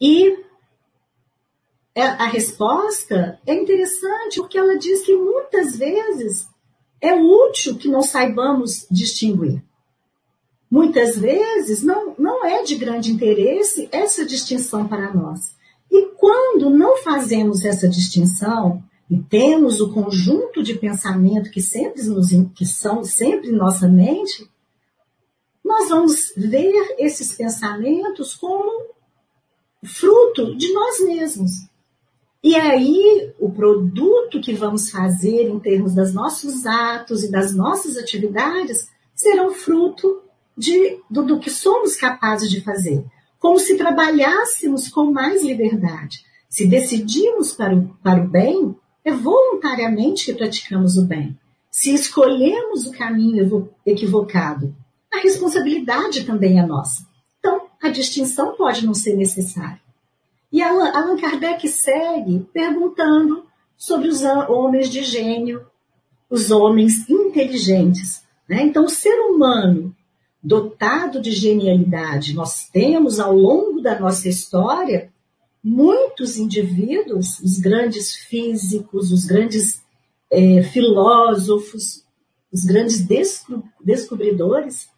E 0.00 0.38
é, 1.94 2.02
a 2.02 2.26
resposta 2.26 3.40
é 3.44 3.54
interessante, 3.54 4.38
porque 4.38 4.56
ela 4.56 4.78
diz 4.78 5.02
que 5.02 5.16
muitas 5.16 5.76
vezes 5.76 6.48
é 7.00 7.14
útil 7.14 7.76
que 7.76 7.88
não 7.88 8.02
saibamos 8.02 8.86
distinguir. 8.88 9.62
Muitas 10.70 11.18
vezes 11.18 11.82
não, 11.82 12.14
não 12.18 12.44
é 12.44 12.62
de 12.62 12.76
grande 12.76 13.10
interesse 13.10 13.88
essa 13.90 14.24
distinção 14.24 14.86
para 14.86 15.12
nós. 15.12 15.56
E 15.90 16.06
quando 16.16 16.70
não 16.70 16.98
fazemos 16.98 17.64
essa 17.64 17.88
distinção 17.88 18.82
e 19.10 19.18
temos 19.18 19.80
o 19.80 19.92
conjunto 19.92 20.62
de 20.62 20.74
pensamento 20.74 21.50
que 21.50 21.62
sempre 21.62 22.02
nos 22.02 22.28
que 22.54 22.66
são 22.66 23.02
sempre 23.02 23.48
em 23.48 23.56
nossa 23.56 23.88
mente, 23.88 24.48
nós 25.64 25.88
vamos 25.88 26.32
ver 26.36 26.96
esses 26.98 27.34
pensamentos 27.34 28.34
como 28.34 28.86
fruto 29.82 30.56
de 30.56 30.72
nós 30.72 31.00
mesmos. 31.00 31.50
E 32.42 32.54
aí, 32.54 33.32
o 33.38 33.50
produto 33.50 34.40
que 34.40 34.52
vamos 34.52 34.90
fazer 34.90 35.48
em 35.48 35.58
termos 35.58 35.94
dos 35.94 36.14
nossos 36.14 36.64
atos 36.66 37.24
e 37.24 37.30
das 37.30 37.54
nossas 37.54 37.96
atividades 37.96 38.88
serão 39.14 39.52
fruto 39.52 40.22
de, 40.56 41.00
do, 41.10 41.24
do 41.24 41.40
que 41.40 41.50
somos 41.50 41.96
capazes 41.96 42.50
de 42.50 42.60
fazer. 42.60 43.04
Como 43.38 43.58
se 43.58 43.76
trabalhássemos 43.76 44.88
com 44.88 45.10
mais 45.10 45.42
liberdade. 45.42 46.24
Se 46.48 46.66
decidimos 46.66 47.52
para 47.52 47.74
o, 47.74 47.88
para 48.02 48.22
o 48.22 48.28
bem, 48.28 48.74
é 49.08 49.12
voluntariamente 49.12 50.26
que 50.26 50.34
praticamos 50.34 50.96
o 50.96 51.04
bem. 51.04 51.36
Se 51.70 51.94
escolhemos 51.94 52.86
o 52.86 52.92
caminho 52.92 53.70
equivocado, 53.84 54.74
a 55.12 55.18
responsabilidade 55.18 56.24
também 56.24 56.58
é 56.58 56.66
nossa. 56.66 57.06
Então, 57.38 57.66
a 57.82 57.88
distinção 57.88 58.54
pode 58.56 58.84
não 58.84 58.94
ser 58.94 59.16
necessária. 59.16 59.80
E 60.50 60.62
Allan, 60.62 61.16
Kardec 61.18 61.68
segue 61.68 62.46
perguntando 62.52 63.44
sobre 63.76 64.08
os 64.08 64.22
homens 64.22 64.88
de 64.88 65.02
gênio, 65.02 65.66
os 66.28 66.50
homens 66.50 67.08
inteligentes. 67.08 68.24
Né? 68.48 68.62
Então, 68.62 68.84
o 68.84 68.90
ser 68.90 69.18
humano 69.20 69.94
dotado 70.42 71.20
de 71.20 71.30
genialidade, 71.32 72.34
nós 72.34 72.68
temos 72.70 73.20
ao 73.20 73.34
longo 73.34 73.80
da 73.80 73.98
nossa 73.98 74.28
história 74.28 75.12
muitos 75.68 76.38
indivíduos, 76.38 77.38
os 77.40 77.58
grandes 77.58 78.14
físicos, 78.14 79.12
os 79.12 79.24
grandes 79.26 79.82
é, 80.30 80.62
filósofos, 80.62 82.04
os 82.50 82.64
grandes 82.64 83.06
descobridores, 83.80 84.88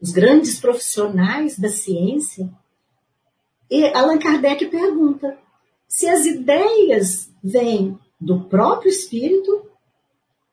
os 0.00 0.10
grandes 0.10 0.60
profissionais 0.60 1.58
da 1.58 1.68
ciência. 1.68 2.50
E 3.70 3.86
Allan 3.94 4.18
Kardec 4.18 4.66
pergunta 4.66 5.38
se 5.88 6.06
as 6.06 6.26
ideias 6.26 7.30
vêm 7.42 7.98
do 8.20 8.44
próprio 8.44 8.90
espírito 8.90 9.66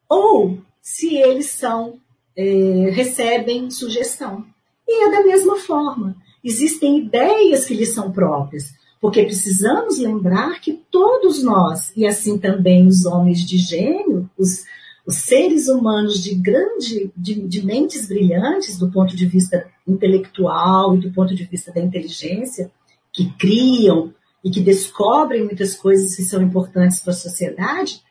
ou 0.07 0.57
se 0.81 1.17
eles 1.17 1.47
são 1.47 1.99
é, 2.35 2.89
recebem 2.91 3.69
sugestão. 3.69 4.45
E 4.87 5.05
é 5.05 5.11
da 5.11 5.23
mesma 5.23 5.57
forma. 5.57 6.15
Existem 6.43 6.99
ideias 6.99 7.65
que 7.65 7.73
lhes 7.73 7.93
são 7.93 8.11
próprias, 8.11 8.71
porque 9.01 9.23
precisamos 9.23 9.97
lembrar 9.97 10.59
que 10.59 10.73
todos 10.91 11.41
nós, 11.43 11.91
e 11.95 12.05
assim 12.05 12.37
também 12.37 12.85
os 12.85 13.05
homens 13.05 13.39
de 13.39 13.57
gênio, 13.57 14.29
os, 14.37 14.65
os 15.07 15.15
seres 15.15 15.69
humanos 15.69 16.21
de 16.21 16.35
grande, 16.35 17.11
de, 17.15 17.47
de 17.47 17.65
mentes 17.65 18.07
brilhantes 18.07 18.77
do 18.77 18.91
ponto 18.91 19.15
de 19.15 19.25
vista 19.25 19.65
intelectual 19.87 20.95
e 20.95 20.99
do 20.99 21.11
ponto 21.11 21.33
de 21.33 21.45
vista 21.45 21.71
da 21.71 21.81
inteligência, 21.81 22.71
que 23.13 23.31
criam 23.37 24.13
e 24.43 24.49
que 24.49 24.61
descobrem 24.61 25.43
muitas 25.43 25.75
coisas 25.75 26.15
que 26.15 26.23
são 26.23 26.41
importantes 26.41 26.99
para 26.99 27.11
a 27.11 27.15
sociedade, 27.15 28.01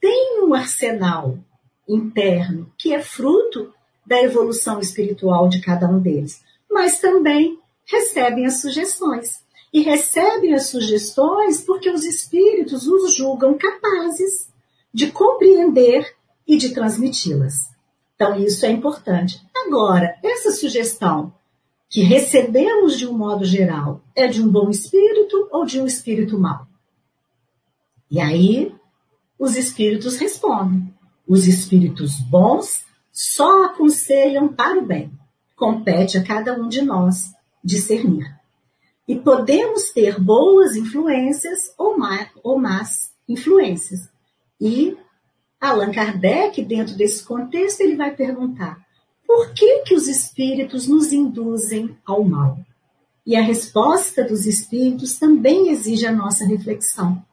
têm 0.00 0.42
um 0.44 0.54
arsenal 0.54 1.38
interno 1.88 2.70
que 2.78 2.92
é 2.92 3.02
fruto 3.02 3.72
da 4.06 4.22
evolução 4.22 4.80
espiritual 4.80 5.48
de 5.48 5.60
cada 5.60 5.88
um 5.88 5.98
deles, 5.98 6.42
mas 6.70 7.00
também 7.00 7.58
recebem 7.86 8.46
as 8.46 8.60
sugestões. 8.60 9.43
E 9.74 9.82
recebem 9.82 10.54
as 10.54 10.68
sugestões 10.68 11.60
porque 11.60 11.90
os 11.90 12.04
espíritos 12.04 12.86
os 12.86 13.12
julgam 13.16 13.58
capazes 13.58 14.48
de 14.92 15.10
compreender 15.10 16.14
e 16.46 16.56
de 16.56 16.72
transmiti-las. 16.72 17.54
Então, 18.14 18.38
isso 18.38 18.64
é 18.64 18.70
importante. 18.70 19.44
Agora, 19.66 20.16
essa 20.22 20.52
sugestão 20.52 21.34
que 21.90 22.02
recebemos 22.02 22.96
de 22.96 23.06
um 23.06 23.18
modo 23.18 23.44
geral 23.44 24.00
é 24.14 24.28
de 24.28 24.40
um 24.40 24.48
bom 24.48 24.70
espírito 24.70 25.48
ou 25.50 25.66
de 25.66 25.80
um 25.80 25.86
espírito 25.86 26.38
mau? 26.38 26.68
E 28.08 28.20
aí, 28.20 28.72
os 29.36 29.56
espíritos 29.56 30.16
respondem. 30.16 30.94
Os 31.26 31.48
espíritos 31.48 32.20
bons 32.20 32.84
só 33.10 33.64
aconselham 33.64 34.46
para 34.48 34.78
o 34.78 34.86
bem. 34.86 35.10
Compete 35.56 36.16
a 36.16 36.22
cada 36.22 36.54
um 36.54 36.68
de 36.68 36.80
nós 36.82 37.32
discernir. 37.64 38.43
E 39.06 39.16
podemos 39.16 39.90
ter 39.90 40.18
boas 40.18 40.76
influências 40.76 41.74
ou, 41.76 41.98
má, 41.98 42.30
ou 42.42 42.58
más 42.58 43.12
influências. 43.28 44.08
E 44.60 44.96
Allan 45.60 45.92
Kardec, 45.92 46.62
dentro 46.64 46.96
desse 46.96 47.24
contexto, 47.24 47.80
ele 47.80 47.96
vai 47.96 48.14
perguntar: 48.14 48.78
por 49.26 49.52
que, 49.52 49.80
que 49.80 49.94
os 49.94 50.08
espíritos 50.08 50.86
nos 50.86 51.12
induzem 51.12 51.96
ao 52.04 52.24
mal? 52.24 52.58
E 53.26 53.36
a 53.36 53.42
resposta 53.42 54.22
dos 54.22 54.46
espíritos 54.46 55.18
também 55.18 55.70
exige 55.70 56.06
a 56.06 56.12
nossa 56.12 56.46
reflexão, 56.46 57.24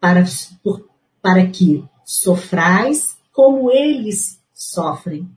para, 0.00 0.24
por, 0.62 0.88
para 1.20 1.46
que 1.46 1.84
sofrais 2.04 3.18
como 3.32 3.70
eles 3.70 4.40
sofrem. 4.54 5.28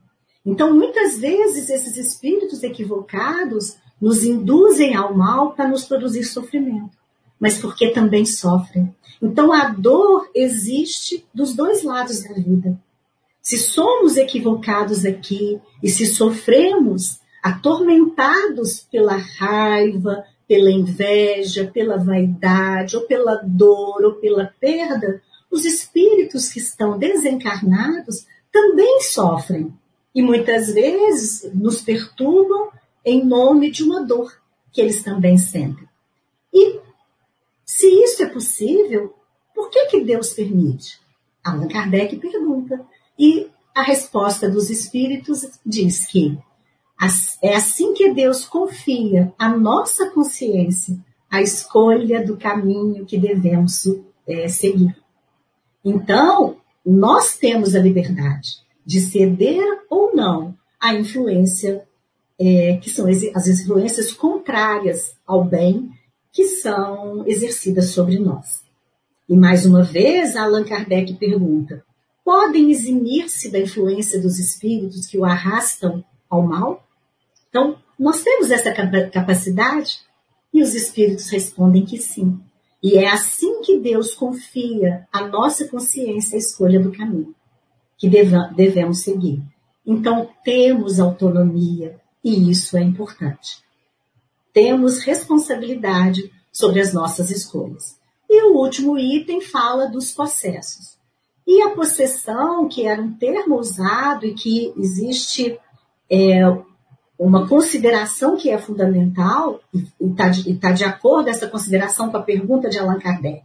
Então, 0.44 0.74
muitas 0.74 1.18
vezes, 1.18 1.68
esses 1.68 1.96
espíritos 1.96 2.62
equivocados 2.62 3.76
nos 4.02 4.24
induzem 4.24 4.96
ao 4.96 5.14
mal 5.14 5.52
para 5.52 5.68
nos 5.68 5.84
produzir 5.84 6.24
sofrimento, 6.24 6.98
mas 7.38 7.58
porque 7.58 7.90
também 7.90 8.26
sofrem. 8.26 8.92
Então, 9.22 9.52
a 9.52 9.68
dor 9.68 10.28
existe 10.34 11.24
dos 11.32 11.54
dois 11.54 11.84
lados 11.84 12.20
da 12.24 12.34
vida. 12.34 12.76
Se 13.40 13.56
somos 13.56 14.16
equivocados 14.16 15.04
aqui 15.04 15.60
e 15.80 15.88
se 15.88 16.06
sofremos, 16.06 17.20
atormentados 17.40 18.80
pela 18.90 19.16
raiva, 19.16 20.24
pela 20.48 20.70
inveja, 20.72 21.70
pela 21.72 21.96
vaidade, 21.96 22.96
ou 22.96 23.02
pela 23.02 23.36
dor, 23.36 24.04
ou 24.04 24.14
pela 24.14 24.52
perda, 24.58 25.22
os 25.48 25.64
espíritos 25.64 26.48
que 26.48 26.58
estão 26.58 26.98
desencarnados 26.98 28.26
também 28.50 29.00
sofrem 29.02 29.72
e 30.12 30.20
muitas 30.22 30.72
vezes 30.72 31.48
nos 31.54 31.80
perturbam 31.80 32.68
em 33.04 33.24
nome 33.24 33.70
de 33.70 33.82
uma 33.82 34.04
dor 34.04 34.32
que 34.72 34.80
eles 34.80 35.02
também 35.02 35.36
sentem. 35.36 35.88
E 36.52 36.80
se 37.64 37.86
isso 37.86 38.22
é 38.22 38.26
possível, 38.26 39.14
por 39.54 39.70
que, 39.70 39.86
que 39.86 40.00
Deus 40.04 40.32
permite? 40.32 41.00
Allan 41.44 41.68
Kardec 41.68 42.16
pergunta. 42.16 42.84
E 43.18 43.50
a 43.74 43.82
resposta 43.82 44.48
dos 44.48 44.70
espíritos 44.70 45.58
diz 45.64 46.06
que 46.06 46.38
é 47.42 47.56
assim 47.56 47.94
que 47.94 48.12
Deus 48.12 48.44
confia 48.44 49.32
à 49.36 49.48
nossa 49.48 50.10
consciência 50.10 50.96
a 51.28 51.42
escolha 51.42 52.24
do 52.24 52.36
caminho 52.36 53.04
que 53.04 53.18
devemos 53.18 53.84
é, 54.26 54.46
seguir. 54.48 54.94
Então, 55.84 56.58
nós 56.84 57.36
temos 57.36 57.74
a 57.74 57.80
liberdade 57.80 58.62
de 58.84 59.00
ceder 59.00 59.64
ou 59.90 60.14
não 60.14 60.54
à 60.80 60.94
influência, 60.94 61.84
é, 62.40 62.76
que 62.76 62.90
são 62.90 63.06
as 63.08 63.48
influências 63.48 64.12
contrárias 64.12 65.14
ao 65.26 65.44
bem 65.44 65.90
que 66.32 66.44
são 66.44 67.26
exercidas 67.26 67.90
sobre 67.90 68.18
nós. 68.18 68.62
E 69.28 69.36
mais 69.36 69.66
uma 69.66 69.82
vez, 69.82 70.34
Allan 70.34 70.64
Kardec 70.64 71.14
pergunta: 71.14 71.84
podem 72.24 72.70
eximir-se 72.70 73.50
da 73.50 73.58
influência 73.58 74.20
dos 74.20 74.38
espíritos 74.38 75.06
que 75.06 75.18
o 75.18 75.24
arrastam 75.24 76.04
ao 76.28 76.42
mal? 76.42 76.86
Então, 77.48 77.78
nós 77.98 78.22
temos 78.22 78.50
essa 78.50 78.72
capacidade? 78.72 80.00
E 80.52 80.62
os 80.62 80.74
espíritos 80.74 81.30
respondem 81.30 81.84
que 81.84 81.96
sim. 81.96 82.38
E 82.82 82.98
é 82.98 83.08
assim 83.08 83.62
que 83.62 83.78
Deus 83.78 84.14
confia 84.14 85.06
à 85.12 85.26
nossa 85.26 85.66
consciência 85.68 86.36
a 86.36 86.38
escolha 86.38 86.80
do 86.80 86.92
caminho 86.92 87.34
que 87.96 88.10
devemos 88.56 89.02
seguir. 89.02 89.40
Então, 89.86 90.28
temos 90.44 90.98
autonomia 90.98 92.01
e 92.24 92.50
isso 92.50 92.76
é 92.76 92.82
importante. 92.82 93.62
Temos 94.52 94.98
responsabilidade 94.98 96.32
sobre 96.52 96.80
as 96.80 96.92
nossas 96.92 97.30
escolhas. 97.30 97.96
E 98.28 98.44
o 98.44 98.56
último 98.56 98.98
item 98.98 99.40
fala 99.40 99.88
dos 99.88 100.12
possessos. 100.12 100.96
E 101.46 101.62
a 101.62 101.70
possessão, 101.70 102.68
que 102.68 102.86
era 102.86 103.00
um 103.00 103.12
termo 103.12 103.58
usado 103.58 104.24
e 104.24 104.34
que 104.34 104.72
existe 104.76 105.58
é, 106.10 106.42
uma 107.18 107.48
consideração 107.48 108.36
que 108.36 108.50
é 108.50 108.58
fundamental, 108.58 109.60
e 109.74 109.86
está 110.06 110.28
de, 110.28 110.54
tá 110.54 110.72
de 110.72 110.84
acordo 110.84 111.28
essa 111.28 111.48
consideração 111.48 112.10
com 112.10 112.16
a 112.16 112.22
pergunta 112.22 112.68
de 112.68 112.78
Allan 112.78 112.98
Kardec. 112.98 113.42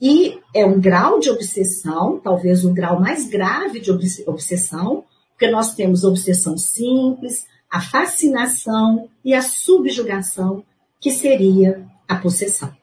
E 0.00 0.38
é 0.54 0.66
um 0.66 0.78
grau 0.78 1.18
de 1.18 1.30
obsessão, 1.30 2.20
talvez 2.22 2.64
o 2.64 2.72
grau 2.72 3.00
mais 3.00 3.28
grave 3.28 3.80
de 3.80 3.90
obsessão, 4.26 5.04
porque 5.30 5.50
nós 5.50 5.74
temos 5.74 6.04
obsessão 6.04 6.56
simples, 6.56 7.46
a 7.76 7.80
fascinação 7.80 9.10
e 9.22 9.34
a 9.34 9.42
subjugação, 9.42 10.64
que 10.98 11.10
seria 11.10 11.86
a 12.08 12.16
possessão. 12.16 12.74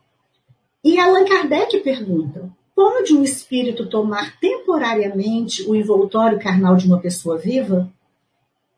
E 0.83 0.99
Allan 0.99 1.25
Kardec 1.25 1.79
pergunta: 1.79 2.47
pode 2.75 3.11
um 3.11 3.23
espírito 3.23 3.89
tomar 3.89 4.39
temporariamente 4.39 5.67
o 5.67 5.73
envoltório 5.73 6.39
carnal 6.39 6.75
de 6.75 6.85
uma 6.85 6.99
pessoa 6.99 7.39
viva? 7.39 7.91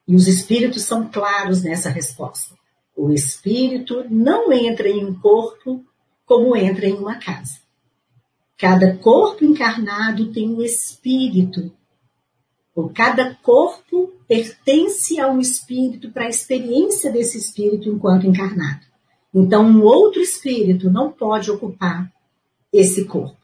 E 0.08 0.16
os 0.16 0.26
espíritos 0.26 0.84
são 0.84 1.10
claros 1.12 1.62
nessa 1.62 1.90
resposta. 1.90 2.56
O 2.96 3.12
espírito 3.12 4.06
não 4.10 4.54
entra 4.54 4.88
em 4.88 5.04
um 5.04 5.20
corpo 5.20 5.84
como 6.26 6.56
entra 6.56 6.88
em 6.88 6.94
uma 6.94 7.16
casa. 7.16 7.60
Cada 8.58 8.96
corpo 8.96 9.44
encarnado 9.44 10.32
tem 10.32 10.50
um 10.50 10.62
espírito. 10.62 11.74
Ou 12.76 12.90
cada 12.90 13.36
corpo 13.36 14.12
pertence 14.28 15.20
a 15.20 15.32
um 15.32 15.40
espírito 15.40 16.12
para 16.12 16.26
a 16.26 16.30
experiência 16.30 17.12
desse 17.12 17.38
espírito 17.38 17.90
enquanto 17.90 18.28
encarnado. 18.28 18.82
Então, 19.34 19.66
um 19.66 19.82
outro 19.82 20.22
espírito 20.22 20.90
não 20.90 21.12
pode 21.12 21.50
ocupar 21.50 22.12
esse 22.72 23.06
corpo. 23.06 23.38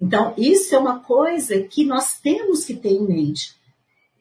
Então, 0.00 0.34
isso 0.36 0.74
é 0.74 0.78
uma 0.78 0.98
coisa 0.98 1.60
que 1.62 1.84
nós 1.84 2.18
temos 2.20 2.64
que 2.64 2.74
ter 2.74 2.90
em 2.90 3.06
mente 3.06 3.54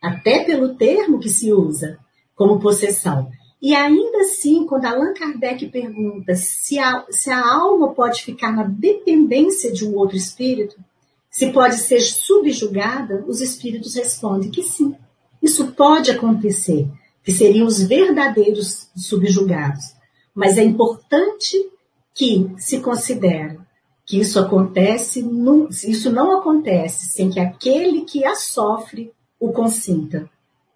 até 0.04 0.44
pelo 0.44 0.76
termo 0.76 1.20
que 1.20 1.30
se 1.30 1.54
usa 1.54 1.98
como 2.36 2.60
possessão. 2.60 3.32
E 3.62 3.74
ainda 3.74 4.18
assim, 4.20 4.66
quando 4.66 4.84
Allan 4.84 5.14
Kardec 5.14 5.70
pergunta 5.70 6.36
se 6.36 6.78
a, 6.78 7.06
se 7.10 7.30
a 7.30 7.54
alma 7.54 7.94
pode 7.94 8.22
ficar 8.22 8.52
na 8.52 8.64
dependência 8.64 9.72
de 9.72 9.88
um 9.88 9.96
outro 9.96 10.18
espírito, 10.18 10.76
se 11.34 11.52
pode 11.52 11.78
ser 11.78 12.00
subjugada, 12.00 13.26
os 13.28 13.42
espíritos 13.42 13.96
respondem 13.96 14.52
que 14.52 14.62
sim. 14.62 14.96
Isso 15.42 15.72
pode 15.72 16.12
acontecer, 16.12 16.88
que 17.24 17.32
seriam 17.32 17.66
os 17.66 17.82
verdadeiros 17.82 18.88
subjugados. 18.96 19.84
Mas 20.34 20.60
é 20.60 20.64
importante 20.64 21.72
que 22.14 22.52
se 22.60 22.80
considere 22.82 23.60
que 24.06 24.20
isso 24.20 24.40
acontece, 24.40 25.26
isso 25.88 26.12
não 26.12 26.38
acontece 26.38 27.08
sem 27.08 27.32
que 27.32 27.40
aquele 27.40 28.02
que 28.02 28.24
a 28.24 28.36
sofre 28.36 29.12
o 29.40 29.52
consinta, 29.52 30.30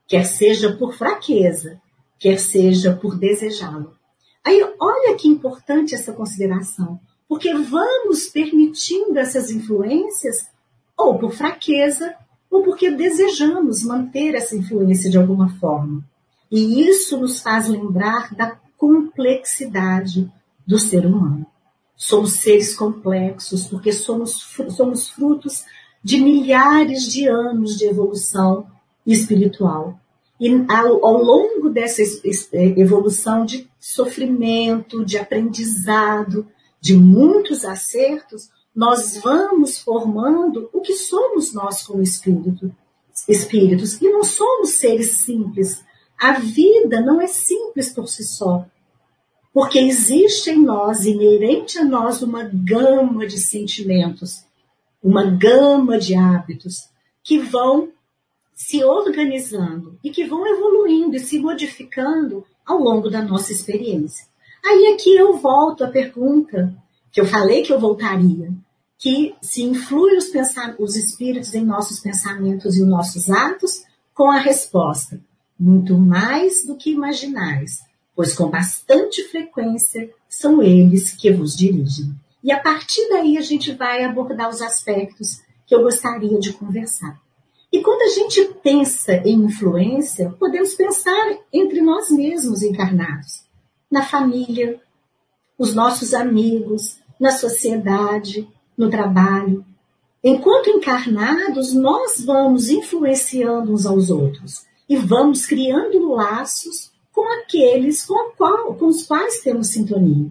quer 0.07 0.25
seja 0.25 0.75
por 0.75 0.95
fraqueza, 0.95 1.79
quer 2.17 2.39
seja 2.39 2.95
por 2.95 3.15
desejá-lo. 3.15 3.95
Aí, 4.43 4.59
olha 4.79 5.15
que 5.15 5.27
importante 5.27 5.93
essa 5.93 6.13
consideração, 6.13 6.99
porque 7.27 7.53
vamos 7.53 8.27
permitindo 8.27 9.19
essas 9.19 9.51
influências 9.51 10.47
ou 10.97 11.17
por 11.17 11.33
fraqueza 11.33 12.15
ou 12.49 12.63
porque 12.63 12.89
desejamos 12.89 13.83
manter 13.83 14.33
essa 14.33 14.55
influência 14.55 15.09
de 15.09 15.17
alguma 15.17 15.49
forma. 15.59 16.03
E 16.49 16.87
isso 16.87 17.17
nos 17.17 17.41
faz 17.41 17.67
lembrar 17.67 18.33
da 18.33 18.57
complexidade 18.77 20.31
do 20.65 20.79
ser 20.79 21.05
humano. 21.05 21.45
Somos 21.95 22.33
seres 22.33 22.75
complexos 22.75 23.67
porque 23.67 23.91
somos, 23.91 24.55
somos 24.69 25.09
frutos 25.09 25.65
de 26.03 26.21
milhares 26.21 27.11
de 27.11 27.27
anos 27.27 27.77
de 27.77 27.85
evolução 27.85 28.67
espiritual. 29.05 29.99
E 30.39 30.49
ao, 30.69 31.03
ao, 31.03 31.23
longo 31.23 31.69
dessa 31.69 32.03
evolução 32.53 33.43
de 33.43 33.67
sofrimento, 33.79 35.03
de 35.03 35.17
aprendizado, 35.17 36.47
de 36.87 36.95
muitos 36.95 37.65
acertos, 37.65 38.49
nós 38.73 39.17
vamos 39.17 39.77
formando 39.77 40.69
o 40.71 40.79
que 40.79 40.93
somos 40.93 41.53
nós 41.53 41.83
como 41.83 42.01
espírito, 42.01 42.73
espíritos. 43.27 44.01
E 44.01 44.09
não 44.09 44.23
somos 44.23 44.75
seres 44.75 45.17
simples. 45.17 45.83
A 46.17 46.39
vida 46.39 47.01
não 47.01 47.19
é 47.19 47.27
simples 47.27 47.89
por 47.89 48.07
si 48.07 48.23
só. 48.23 48.65
Porque 49.53 49.79
existe 49.79 50.49
em 50.49 50.63
nós, 50.63 51.03
inerente 51.03 51.77
a 51.77 51.83
nós, 51.83 52.21
uma 52.21 52.43
gama 52.43 53.27
de 53.27 53.37
sentimentos, 53.37 54.45
uma 55.03 55.25
gama 55.25 55.97
de 55.97 56.15
hábitos 56.15 56.87
que 57.21 57.37
vão 57.37 57.91
se 58.53 58.81
organizando 58.81 59.99
e 60.01 60.09
que 60.09 60.23
vão 60.23 60.47
evoluindo 60.47 61.17
e 61.17 61.19
se 61.19 61.37
modificando 61.37 62.45
ao 62.65 62.79
longo 62.79 63.09
da 63.09 63.21
nossa 63.21 63.51
experiência. 63.51 64.25
Aí 64.69 64.87
aqui 64.87 65.15
eu 65.15 65.37
volto 65.37 65.85
à 65.85 65.87
pergunta 65.87 66.75
que 67.09 67.21
eu 67.21 67.25
falei 67.25 67.61
que 67.61 67.71
eu 67.71 67.79
voltaria, 67.79 68.51
que 68.97 69.33
se 69.41 69.63
influi 69.63 70.17
os, 70.17 70.29
os 70.77 70.95
espíritos 70.97 71.53
em 71.53 71.63
nossos 71.63 72.01
pensamentos 72.01 72.75
e 72.75 72.81
os 72.81 72.87
nossos 72.87 73.29
atos, 73.29 73.85
com 74.13 74.29
a 74.29 74.37
resposta, 74.37 75.21
muito 75.57 75.97
mais 75.97 76.65
do 76.65 76.75
que 76.75 76.91
imaginais, 76.91 77.79
pois 78.13 78.33
com 78.33 78.49
bastante 78.49 79.23
frequência 79.29 80.09
são 80.27 80.61
eles 80.61 81.13
que 81.13 81.31
vos 81.31 81.55
dirigem. 81.55 82.13
E 82.43 82.51
a 82.51 82.59
partir 82.59 83.07
daí 83.07 83.37
a 83.37 83.41
gente 83.41 83.71
vai 83.71 84.03
abordar 84.03 84.49
os 84.49 84.61
aspectos 84.61 85.39
que 85.65 85.73
eu 85.73 85.81
gostaria 85.81 86.39
de 86.39 86.51
conversar. 86.51 87.17
E 87.71 87.81
quando 87.81 88.01
a 88.01 88.13
gente 88.13 88.43
pensa 88.61 89.13
em 89.13 89.45
influência, 89.45 90.29
podemos 90.37 90.73
pensar 90.73 91.37
entre 91.53 91.79
nós 91.79 92.09
mesmos 92.09 92.63
encarnados, 92.63 93.46
na 93.89 94.03
família, 94.03 94.81
os 95.57 95.73
nossos 95.73 96.13
amigos, 96.13 96.99
na 97.19 97.31
sociedade, 97.31 98.47
no 98.77 98.89
trabalho. 98.89 99.65
Enquanto 100.23 100.69
encarnados, 100.69 101.73
nós 101.73 102.23
vamos 102.23 102.69
influenciando 102.69 103.71
uns 103.71 103.85
aos 103.85 104.09
outros 104.09 104.65
e 104.89 104.95
vamos 104.95 105.45
criando 105.45 106.11
laços 106.13 106.91
com 107.11 107.25
aqueles 107.39 108.05
com, 108.05 108.31
qual, 108.37 108.75
com 108.75 108.85
os 108.85 109.05
quais 109.05 109.41
temos 109.41 109.67
sintonia. 109.67 110.29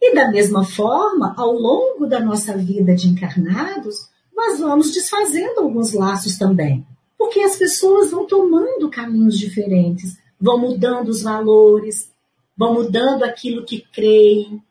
E 0.00 0.14
da 0.14 0.30
mesma 0.30 0.62
forma, 0.62 1.34
ao 1.36 1.52
longo 1.52 2.06
da 2.06 2.20
nossa 2.20 2.56
vida 2.56 2.94
de 2.94 3.08
encarnados, 3.08 4.08
nós 4.36 4.60
vamos 4.60 4.92
desfazendo 4.92 5.60
alguns 5.60 5.94
laços 5.94 6.36
também. 6.36 6.86
Porque 7.16 7.40
as 7.40 7.56
pessoas 7.56 8.10
vão 8.10 8.26
tomando 8.26 8.90
caminhos 8.90 9.38
diferentes, 9.38 10.18
vão 10.38 10.58
mudando 10.58 11.08
os 11.08 11.22
valores, 11.22 12.12
vão 12.56 12.74
mudando 12.74 13.22
aquilo 13.22 13.64
que 13.64 13.80
creem, 13.92 14.62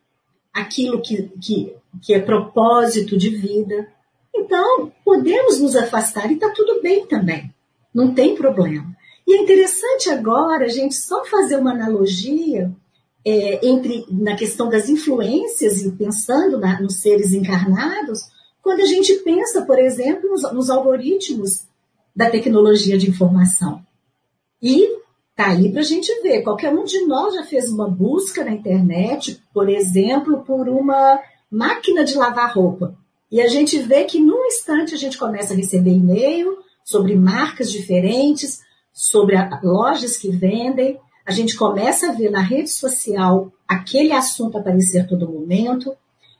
aquilo 0.52 1.00
que, 1.00 1.30
que, 1.40 1.74
que 2.02 2.14
é 2.14 2.20
propósito 2.20 3.16
de 3.16 3.30
vida. 3.30 3.88
Então, 4.34 4.92
podemos 5.04 5.60
nos 5.60 5.76
afastar 5.76 6.30
e 6.30 6.34
está 6.34 6.50
tudo 6.50 6.82
bem 6.82 7.06
também. 7.06 7.54
Não 7.94 8.12
tem 8.12 8.34
problema. 8.34 8.96
E 9.26 9.34
é 9.34 9.42
interessante 9.42 10.10
agora 10.10 10.66
a 10.66 10.68
gente 10.68 10.94
só 10.94 11.24
fazer 11.24 11.56
uma 11.56 11.72
analogia 11.72 12.70
é, 13.24 13.66
entre 13.66 14.06
na 14.08 14.36
questão 14.36 14.68
das 14.68 14.88
influências 14.88 15.82
e 15.82 15.90
pensando 15.92 16.58
na, 16.58 16.80
nos 16.80 17.00
seres 17.00 17.32
encarnados, 17.32 18.20
quando 18.62 18.80
a 18.80 18.86
gente 18.86 19.14
pensa, 19.16 19.62
por 19.62 19.78
exemplo, 19.78 20.30
nos, 20.30 20.42
nos 20.52 20.70
algoritmos 20.70 21.66
da 22.14 22.30
tecnologia 22.30 22.96
de 22.96 23.10
informação. 23.10 23.84
E 24.62 24.88
tá 25.36 25.48
aí 25.48 25.70
para 25.70 25.82
a 25.82 25.84
gente 25.84 26.10
ver. 26.22 26.42
Qualquer 26.42 26.72
um 26.72 26.82
de 26.82 27.04
nós 27.06 27.34
já 27.34 27.44
fez 27.44 27.70
uma 27.70 27.88
busca 27.88 28.42
na 28.42 28.52
internet, 28.52 29.40
por 29.52 29.68
exemplo, 29.68 30.42
por 30.42 30.68
uma 30.68 31.20
máquina 31.50 32.04
de 32.04 32.16
lavar 32.16 32.54
roupa. 32.54 32.96
E 33.30 33.40
a 33.40 33.46
gente 33.46 33.78
vê 33.78 34.04
que 34.04 34.18
num 34.18 34.46
instante 34.46 34.94
a 34.94 34.98
gente 34.98 35.18
começa 35.18 35.52
a 35.52 35.56
receber 35.56 35.90
e-mail 35.90 36.56
sobre 36.84 37.14
marcas 37.14 37.70
diferentes, 37.70 38.60
sobre 38.92 39.36
lojas 39.62 40.16
que 40.16 40.30
vendem, 40.30 40.98
a 41.26 41.32
gente 41.32 41.56
começa 41.56 42.08
a 42.08 42.12
ver 42.12 42.30
na 42.30 42.40
rede 42.40 42.70
social 42.70 43.52
aquele 43.68 44.12
assunto 44.12 44.56
aparecer 44.56 45.00
a 45.00 45.06
todo 45.06 45.28
momento. 45.28 45.94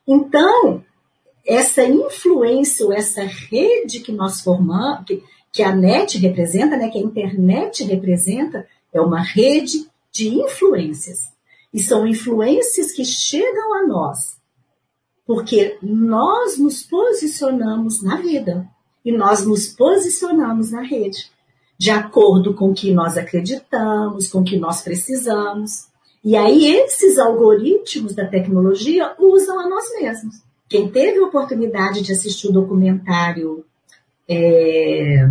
Então, 0.06 0.82
essa 1.44 1.84
influência, 1.84 2.86
ou 2.86 2.92
essa 2.92 3.22
rede 3.22 4.00
que 4.00 4.12
nós 4.12 4.40
formamos, 4.40 5.04
que, 5.04 5.22
que 5.52 5.62
a 5.62 5.74
net 5.74 6.16
representa, 6.18 6.76
né, 6.76 6.88
que 6.88 6.98
a 6.98 7.02
internet 7.02 7.82
representa, 7.84 8.64
é 8.96 9.00
uma 9.00 9.22
rede 9.22 9.88
de 10.12 10.28
influências. 10.28 11.18
E 11.72 11.82
são 11.82 12.06
influências 12.06 12.92
que 12.92 13.04
chegam 13.04 13.74
a 13.74 13.86
nós, 13.86 14.36
porque 15.26 15.78
nós 15.82 16.58
nos 16.58 16.82
posicionamos 16.82 18.02
na 18.02 18.16
vida 18.16 18.66
e 19.04 19.12
nós 19.12 19.44
nos 19.44 19.68
posicionamos 19.68 20.70
na 20.70 20.82
rede 20.82 21.30
de 21.78 21.90
acordo 21.90 22.54
com 22.54 22.70
o 22.70 22.74
que 22.74 22.92
nós 22.92 23.16
acreditamos, 23.16 24.28
com 24.28 24.40
o 24.40 24.44
que 24.44 24.58
nós 24.58 24.80
precisamos. 24.80 25.88
E 26.24 26.34
aí 26.34 26.66
esses 26.66 27.18
algoritmos 27.18 28.14
da 28.14 28.26
tecnologia 28.26 29.14
usam 29.18 29.60
a 29.60 29.68
nós 29.68 29.84
mesmos. 30.00 30.36
Quem 30.68 30.90
teve 30.90 31.18
a 31.18 31.26
oportunidade 31.26 32.02
de 32.02 32.12
assistir 32.12 32.48
o 32.48 32.52
documentário 32.52 33.64
é, 34.28 35.28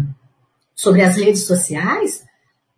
sobre 0.74 1.02
as 1.02 1.18
redes 1.18 1.46
sociais, 1.46 2.24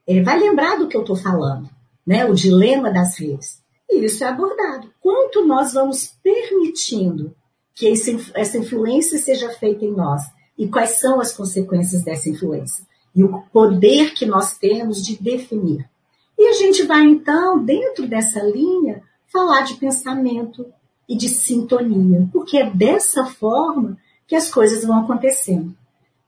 é, 0.07 0.21
vai 0.21 0.39
lembrar 0.39 0.77
do 0.77 0.87
que 0.87 0.95
eu 0.95 1.01
estou 1.01 1.15
falando, 1.15 1.69
né? 2.05 2.25
O 2.25 2.33
dilema 2.33 2.91
das 2.91 3.17
redes. 3.19 3.61
E 3.89 4.03
isso 4.03 4.23
é 4.23 4.27
abordado. 4.27 4.91
Quanto 5.01 5.45
nós 5.45 5.73
vamos 5.73 6.13
permitindo 6.23 7.35
que 7.75 7.87
esse, 7.87 8.31
essa 8.33 8.57
influência 8.57 9.17
seja 9.17 9.49
feita 9.49 9.85
em 9.85 9.91
nós 9.91 10.23
e 10.57 10.67
quais 10.67 10.99
são 10.99 11.19
as 11.19 11.31
consequências 11.31 12.03
dessa 12.03 12.29
influência? 12.29 12.87
e 13.17 13.23
o 13.23 13.41
poder 13.51 14.13
que 14.13 14.27
nós 14.27 14.59
temos 14.59 15.03
de 15.03 15.17
definir. 15.17 15.89
E 16.37 16.49
a 16.49 16.53
gente 16.53 16.83
vai, 16.83 17.01
então, 17.01 17.57
dentro 17.57 18.07
dessa 18.07 18.43
linha, 18.43 19.01
falar 19.25 19.61
de 19.61 19.73
pensamento 19.73 20.71
e 21.09 21.17
de 21.17 21.27
sintonia, 21.27 22.29
porque 22.31 22.59
é 22.59 22.69
dessa 22.69 23.25
forma 23.25 23.97
que 24.27 24.35
as 24.35 24.51
coisas 24.51 24.85
vão 24.85 24.99
acontecendo. 24.99 25.75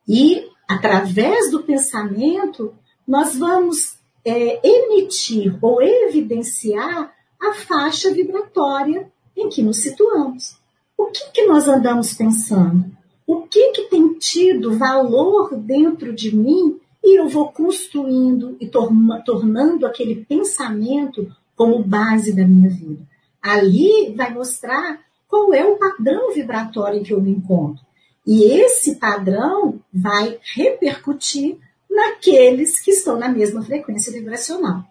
E, 0.08 0.48
através 0.68 1.52
do 1.52 1.62
pensamento, 1.62 2.74
nós 3.10 3.36
vamos 3.36 3.98
é, 4.24 4.65
emitir 4.65 5.58
ou 5.62 5.82
evidenciar 5.82 7.13
a 7.41 7.54
faixa 7.54 8.13
vibratória 8.13 9.12
em 9.36 9.50
que 9.50 9.62
nos 9.62 9.82
situamos. 9.82 10.58
O 10.98 11.08
que, 11.08 11.32
que 11.32 11.45
nós 11.45 11.67
andamos 11.67 12.13
pensando? 12.13 12.98
o 13.30 13.43
que, 13.43 13.74
que 13.74 13.84
tem 13.84 14.15
tido 14.15 14.76
valor 14.76 15.56
dentro 15.56 16.12
de 16.12 16.36
mim 16.36 16.80
e 17.04 17.19
eu 17.19 17.30
vou 17.30 17.52
construindo 17.52 18.58
e 18.60 18.67
tornando 18.67 19.86
aquele 19.86 20.26
pensamento 20.26 21.32
como 21.56 21.84
base 21.84 22.36
da 22.36 22.43
minha 22.43 22.72
vida. 22.72 23.04
Ali 23.39 24.15
vai 24.17 24.34
mostrar 24.34 25.00
qual 25.28 25.54
é 25.54 25.63
o 25.63 25.78
padrão 25.78 26.34
vibratório 26.34 27.02
em 27.02 27.04
que 27.04 27.13
eu 27.13 27.22
me 27.22 27.30
encontro. 27.30 27.86
E 28.26 28.45
esse 28.45 28.95
padrão 28.95 29.80
vai 29.93 30.39
repercutir 30.56 31.60
naqueles 32.00 32.80
que 32.80 32.92
estão 32.92 33.20
na 33.20 33.30
mesma 33.30 33.62
frequência 33.62 34.12
vibracional. 34.12 34.84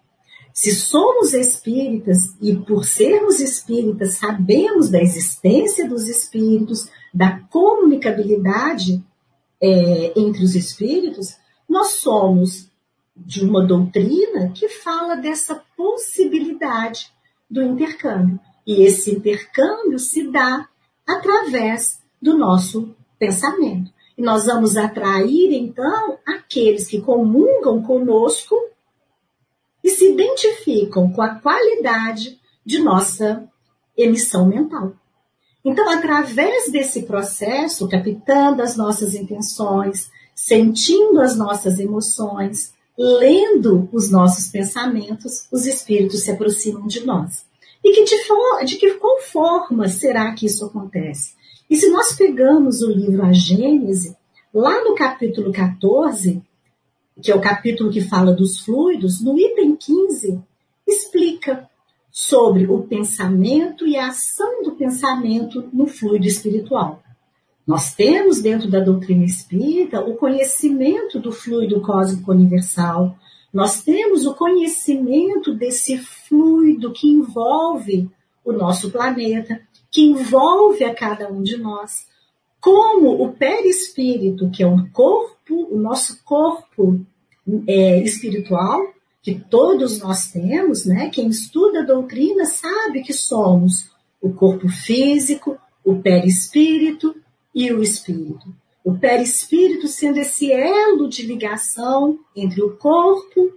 Se 0.53 0.75
somos 0.75 1.33
espíritas 1.33 2.35
e 2.41 2.55
por 2.55 2.85
sermos 2.85 3.39
espíritas 3.39 4.15
sabemos 4.15 4.89
da 4.89 5.01
existência 5.01 5.87
dos 5.87 6.07
espíritos, 6.07 6.89
da 7.13 7.39
comunicabilidade 7.49 9.03
é, 9.61 10.19
entre 10.19 10.43
os 10.43 10.55
espíritos, 10.55 11.35
nós 11.67 11.91
somos 11.93 12.69
de 13.15 13.43
uma 13.43 13.65
doutrina 13.65 14.51
que 14.53 14.69
fala 14.69 15.15
dessa 15.15 15.63
possibilidade 15.75 17.11
do 17.49 17.61
intercâmbio. 17.61 18.39
E 18.65 18.83
esse 18.83 19.11
intercâmbio 19.11 19.99
se 19.99 20.29
dá 20.29 20.67
através 21.07 21.99
do 22.21 22.37
nosso 22.37 22.95
pensamento. 23.17 23.91
Nós 24.19 24.45
vamos 24.45 24.75
atrair, 24.75 25.53
então, 25.53 26.19
aqueles 26.27 26.85
que 26.85 26.99
comungam 26.99 27.81
conosco 27.81 28.55
e 29.81 29.89
se 29.89 30.11
identificam 30.11 31.11
com 31.11 31.21
a 31.21 31.35
qualidade 31.35 32.37
de 32.65 32.79
nossa 32.79 33.47
emissão 33.97 34.45
mental. 34.45 34.93
Então, 35.63 35.89
através 35.89 36.69
desse 36.69 37.03
processo, 37.03 37.87
captando 37.87 38.61
as 38.61 38.75
nossas 38.75 39.15
intenções, 39.15 40.11
sentindo 40.35 41.21
as 41.21 41.37
nossas 41.37 41.79
emoções, 41.79 42.73
lendo 42.97 43.87
os 43.93 44.11
nossos 44.11 44.49
pensamentos, 44.49 45.47
os 45.49 45.65
espíritos 45.65 46.23
se 46.23 46.31
aproximam 46.31 46.87
de 46.87 47.05
nós. 47.05 47.45
E 47.81 47.93
que 47.93 48.03
de, 48.03 48.25
for, 48.25 48.65
de 48.65 48.75
que 48.75 48.95
qual 48.95 49.21
forma 49.21 49.87
será 49.87 50.33
que 50.33 50.45
isso 50.45 50.65
acontece? 50.65 51.38
E 51.69 51.75
se 51.75 51.89
nós 51.89 52.15
pegamos 52.15 52.81
o 52.81 52.89
livro 52.89 53.23
A 53.23 53.31
Gênese, 53.31 54.17
lá 54.51 54.83
no 54.83 54.95
capítulo 54.95 55.51
14, 55.51 56.41
que 57.21 57.31
é 57.31 57.35
o 57.35 57.41
capítulo 57.41 57.91
que 57.91 58.01
fala 58.01 58.33
dos 58.33 58.59
fluidos, 58.59 59.21
no 59.21 59.37
item 59.37 59.75
15, 59.75 60.41
explica 60.87 61.69
sobre 62.11 62.65
o 62.65 62.81
pensamento 62.81 63.85
e 63.85 63.95
a 63.95 64.07
ação 64.07 64.63
do 64.63 64.71
pensamento 64.71 65.69
no 65.71 65.85
fluido 65.85 66.25
espiritual. 66.25 67.03
Nós 67.67 67.93
temos 67.93 68.41
dentro 68.41 68.67
da 68.67 68.79
doutrina 68.79 69.23
espírita 69.23 70.01
o 70.01 70.15
conhecimento 70.15 71.19
do 71.19 71.31
fluido 71.31 71.81
cósmico 71.81 72.31
universal, 72.31 73.15
nós 73.53 73.83
temos 73.83 74.25
o 74.25 74.33
conhecimento 74.33 75.53
desse 75.53 75.97
fluido 75.99 76.91
que 76.91 77.07
envolve 77.07 78.09
o 78.43 78.51
nosso 78.51 78.89
planeta, 78.89 79.61
que 79.91 80.01
envolve 80.01 80.83
a 80.83 80.93
cada 80.93 81.31
um 81.31 81.41
de 81.41 81.57
nós. 81.57 82.07
Como 82.61 83.23
o 83.23 83.33
perispírito, 83.33 84.49
que 84.49 84.63
é 84.63 84.67
um 84.67 84.89
corpo, 84.89 85.67
o 85.71 85.77
nosso 85.77 86.23
corpo 86.23 87.05
é, 87.67 88.01
espiritual, 88.03 88.93
que 89.21 89.35
todos 89.35 89.99
nós 89.99 90.31
temos, 90.31 90.85
né? 90.85 91.09
Quem 91.09 91.27
estuda 91.27 91.79
a 91.79 91.85
doutrina 91.85 92.45
sabe 92.45 93.01
que 93.01 93.13
somos 93.13 93.89
o 94.21 94.31
corpo 94.33 94.67
físico, 94.67 95.57
o 95.83 95.95
perispírito 96.01 97.15
e 97.53 97.71
o 97.71 97.81
espírito. 97.81 98.53
O 98.83 98.97
perispírito 98.97 99.87
sendo 99.87 100.19
esse 100.19 100.51
elo 100.51 101.07
de 101.07 101.25
ligação 101.25 102.19
entre 102.35 102.61
o 102.61 102.75
corpo 102.77 103.53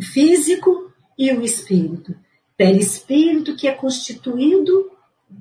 físico 0.00 0.92
e 1.18 1.32
o 1.32 1.42
espírito. 1.42 2.14
Perispírito 2.56 3.56
que 3.56 3.68
é 3.68 3.72
constituído 3.72 4.90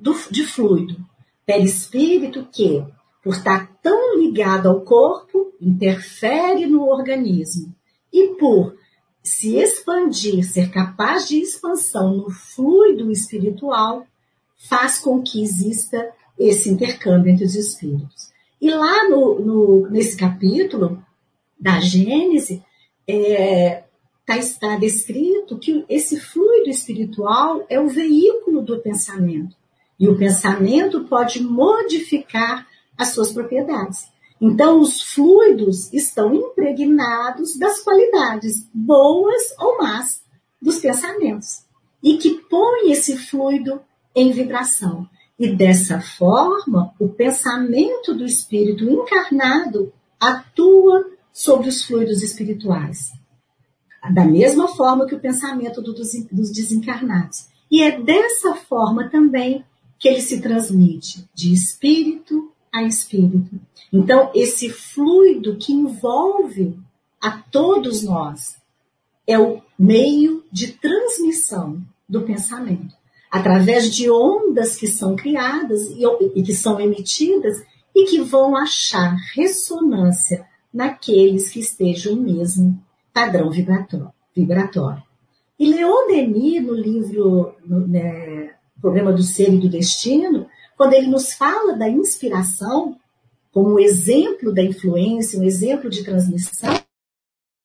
do, 0.02 0.16
de 0.32 0.46
fluido. 0.46 0.98
Perispírito 1.46 2.48
que, 2.52 2.84
por 3.24 3.34
estar 3.34 3.72
tão 3.82 4.18
ligado 4.18 4.68
ao 4.68 4.82
corpo, 4.82 5.54
interfere 5.62 6.66
no 6.66 6.88
organismo. 6.88 7.74
E 8.12 8.36
por 8.40 8.76
se 9.24 9.58
expandir, 9.58 10.44
ser 10.44 10.70
capaz 10.70 11.28
de 11.28 11.40
expansão 11.40 12.16
no 12.16 12.30
fluido 12.30 13.12
espiritual, 13.12 14.06
faz 14.70 15.00
com 15.00 15.22
que 15.22 15.42
exista 15.42 16.12
esse 16.38 16.70
intercâmbio 16.70 17.32
entre 17.32 17.46
os 17.46 17.56
espíritos. 17.56 18.32
E 18.62 18.70
lá 18.70 19.10
no, 19.10 19.40
no 19.40 19.90
nesse 19.90 20.16
capítulo 20.16 21.04
da 21.60 21.80
Gênese, 21.80 22.64
é, 23.08 23.84
tá, 24.26 24.38
está 24.38 24.76
descrito 24.78 25.58
que 25.58 25.86
esse 25.88 26.20
fluido 26.20 26.70
espiritual 26.70 27.66
é 27.70 27.80
o 27.80 27.88
veículo 27.88 28.62
do 28.62 28.80
pensamento. 28.80 29.56
E 30.00 30.08
o 30.08 30.18
pensamento 30.18 31.06
pode 31.06 31.42
modificar 31.42 32.68
as 32.98 33.10
suas 33.10 33.32
propriedades. 33.32 34.08
Então, 34.40 34.80
os 34.80 35.02
fluidos 35.02 35.92
estão 35.94 36.34
impregnados 36.34 37.58
das 37.58 37.80
qualidades 37.80 38.70
boas 38.74 39.54
ou 39.58 39.78
más 39.78 40.22
dos 40.62 40.80
pensamentos 40.80 41.66
e 42.04 42.18
que 42.18 42.42
põe 42.50 42.92
esse 42.92 43.18
fluido 43.18 43.82
em 44.14 44.32
vibração. 44.32 45.08
E 45.40 45.52
dessa 45.52 46.00
forma, 46.00 46.94
o 47.00 47.10
pensamento 47.10 48.14
do 48.14 48.26
espírito 48.26 48.84
encarnado 48.84 49.92
atua 50.20 51.06
sobre 51.32 51.68
os 51.68 51.84
fluidos 51.84 52.22
espirituais. 52.22 53.12
Da 54.14 54.24
mesma 54.24 54.68
forma 54.68 55.06
que 55.08 55.16
o 55.16 55.20
pensamento 55.20 55.82
dos 55.82 56.52
desencarnados. 56.52 57.48
E 57.72 57.82
é 57.82 58.00
dessa 58.00 58.54
forma 58.54 59.10
também 59.10 59.66
que 60.06 60.10
ele 60.10 60.22
se 60.22 60.40
transmite 60.40 61.28
de 61.34 61.52
espírito 61.52 62.52
a 62.72 62.84
espírito. 62.84 63.60
Então, 63.92 64.30
esse 64.36 64.70
fluido 64.70 65.58
que 65.58 65.74
envolve 65.74 66.78
a 67.20 67.32
todos 67.32 68.04
nós 68.04 68.56
é 69.26 69.40
o 69.40 69.64
meio 69.80 70.44
de 70.52 70.74
transmissão 70.74 71.82
do 72.08 72.22
pensamento 72.22 72.94
através 73.32 73.92
de 73.96 74.08
ondas 74.08 74.76
que 74.76 74.86
são 74.86 75.16
criadas 75.16 75.82
e, 75.90 76.44
que 76.44 76.54
são 76.54 76.80
emitidas 76.80 77.58
e 77.96 78.06
que 78.06 78.22
vão 78.22 78.56
achar 78.56 79.18
ressonância 79.34 80.46
naqueles 80.72 81.50
que 81.50 81.60
estejam 81.60 82.14
em 82.14 82.22
mesmo 82.22 82.80
padrão 83.12 83.50
vibratório. 83.50 84.14
vibratório. 84.36 85.02
E 85.58 85.66
Leon 85.68 86.08
Denis, 86.08 86.64
no 86.64 86.74
livro 86.76 87.56
no, 87.66 87.88
né, 87.88 88.55
Problema 88.86 89.12
do 89.12 89.24
Ser 89.24 89.52
e 89.52 89.58
do 89.58 89.68
Destino, 89.68 90.46
quando 90.78 90.94
ele 90.94 91.08
nos 91.08 91.34
fala 91.34 91.74
da 91.74 91.90
inspiração 91.90 92.96
como 93.52 93.80
exemplo 93.80 94.54
da 94.54 94.62
influência, 94.62 95.40
um 95.40 95.44
exemplo 95.44 95.90
de 95.90 96.04
transmissão, 96.04 96.76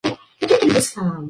o 0.07 0.47
que 0.47 0.55
ele 0.55 0.73
nos 0.73 0.91
fala? 0.91 1.29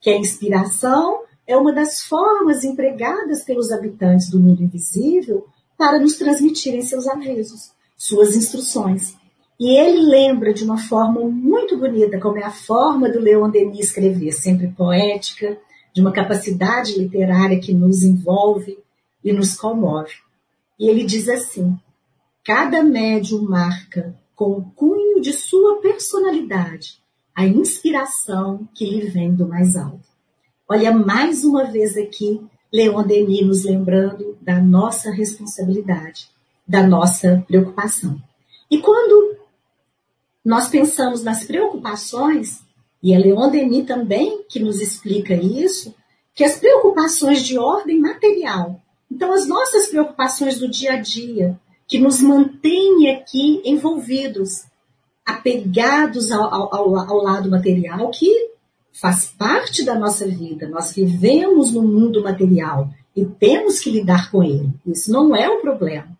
Que 0.00 0.08
a 0.08 0.16
inspiração 0.16 1.24
é 1.46 1.54
uma 1.54 1.70
das 1.70 2.00
formas 2.00 2.64
empregadas 2.64 3.44
pelos 3.44 3.70
habitantes 3.70 4.30
do 4.30 4.40
mundo 4.40 4.62
invisível 4.62 5.46
para 5.76 5.98
nos 5.98 6.16
transmitirem 6.16 6.80
seus 6.80 7.06
avisos, 7.06 7.72
suas 7.94 8.34
instruções. 8.34 9.14
E 9.60 9.76
ele 9.78 10.00
lembra 10.00 10.54
de 10.54 10.64
uma 10.64 10.78
forma 10.78 11.20
muito 11.28 11.76
bonita, 11.76 12.18
como 12.18 12.38
é 12.38 12.42
a 12.42 12.50
forma 12.50 13.10
do 13.10 13.20
Leon 13.20 13.50
Denis 13.50 13.88
escrever, 13.88 14.32
sempre 14.32 14.68
poética, 14.68 15.58
de 15.92 16.00
uma 16.00 16.10
capacidade 16.10 16.98
literária 16.98 17.60
que 17.60 17.74
nos 17.74 18.02
envolve 18.02 18.85
e 19.26 19.32
nos 19.32 19.56
comove. 19.56 20.14
E 20.78 20.88
ele 20.88 21.04
diz 21.04 21.28
assim: 21.28 21.76
cada 22.44 22.82
médium 22.82 23.42
marca 23.42 24.16
com 24.36 24.52
o 24.52 24.70
cunho 24.76 25.20
de 25.20 25.32
sua 25.32 25.80
personalidade 25.80 27.04
a 27.34 27.44
inspiração 27.44 28.66
que 28.74 28.86
lhe 28.86 29.10
vem 29.10 29.34
do 29.34 29.46
mais 29.46 29.76
alto. 29.76 30.08
Olha, 30.66 30.90
mais 30.90 31.44
uma 31.44 31.64
vez 31.64 31.94
aqui, 31.96 32.40
Leon 32.72 33.06
Denis 33.06 33.46
nos 33.46 33.64
lembrando 33.64 34.38
da 34.40 34.58
nossa 34.58 35.10
responsabilidade, 35.10 36.30
da 36.66 36.86
nossa 36.86 37.44
preocupação. 37.46 38.20
E 38.70 38.78
quando 38.78 39.36
nós 40.42 40.68
pensamos 40.68 41.22
nas 41.22 41.44
preocupações, 41.44 42.62
e 43.02 43.12
é 43.12 43.18
Leon 43.18 43.50
Denis 43.50 43.86
também 43.86 44.42
que 44.48 44.58
nos 44.58 44.80
explica 44.80 45.34
isso, 45.34 45.94
que 46.34 46.42
as 46.42 46.58
preocupações 46.58 47.42
de 47.42 47.58
ordem 47.58 48.00
material, 48.00 48.80
então 49.10 49.32
as 49.32 49.46
nossas 49.46 49.88
preocupações 49.88 50.58
do 50.58 50.68
dia 50.68 50.94
a 50.94 51.00
dia, 51.00 51.58
que 51.86 51.98
nos 51.98 52.20
mantêm 52.20 53.10
aqui 53.10 53.62
envolvidos, 53.64 54.64
apegados 55.24 56.30
ao, 56.30 56.74
ao, 56.74 56.96
ao 56.96 57.16
lado 57.22 57.50
material, 57.50 58.10
que 58.10 58.50
faz 58.92 59.26
parte 59.26 59.84
da 59.84 59.94
nossa 59.94 60.26
vida. 60.26 60.68
Nós 60.68 60.92
vivemos 60.94 61.72
no 61.72 61.82
mundo 61.82 62.22
material 62.22 62.88
e 63.14 63.24
temos 63.24 63.80
que 63.80 63.90
lidar 63.90 64.30
com 64.30 64.42
ele. 64.42 64.70
Isso 64.86 65.10
não 65.10 65.34
é 65.34 65.48
o 65.48 65.60
problema. 65.60 66.16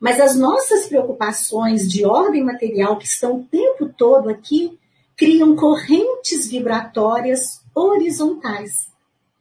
Mas 0.00 0.18
as 0.18 0.34
nossas 0.34 0.86
preocupações 0.86 1.88
de 1.88 2.06
ordem 2.06 2.42
material 2.42 2.96
que 2.96 3.04
estão 3.06 3.36
o 3.36 3.44
tempo 3.44 3.90
todo 3.96 4.30
aqui 4.30 4.78
criam 5.16 5.54
correntes 5.54 6.48
vibratórias 6.50 7.60
horizontais. 7.74 8.72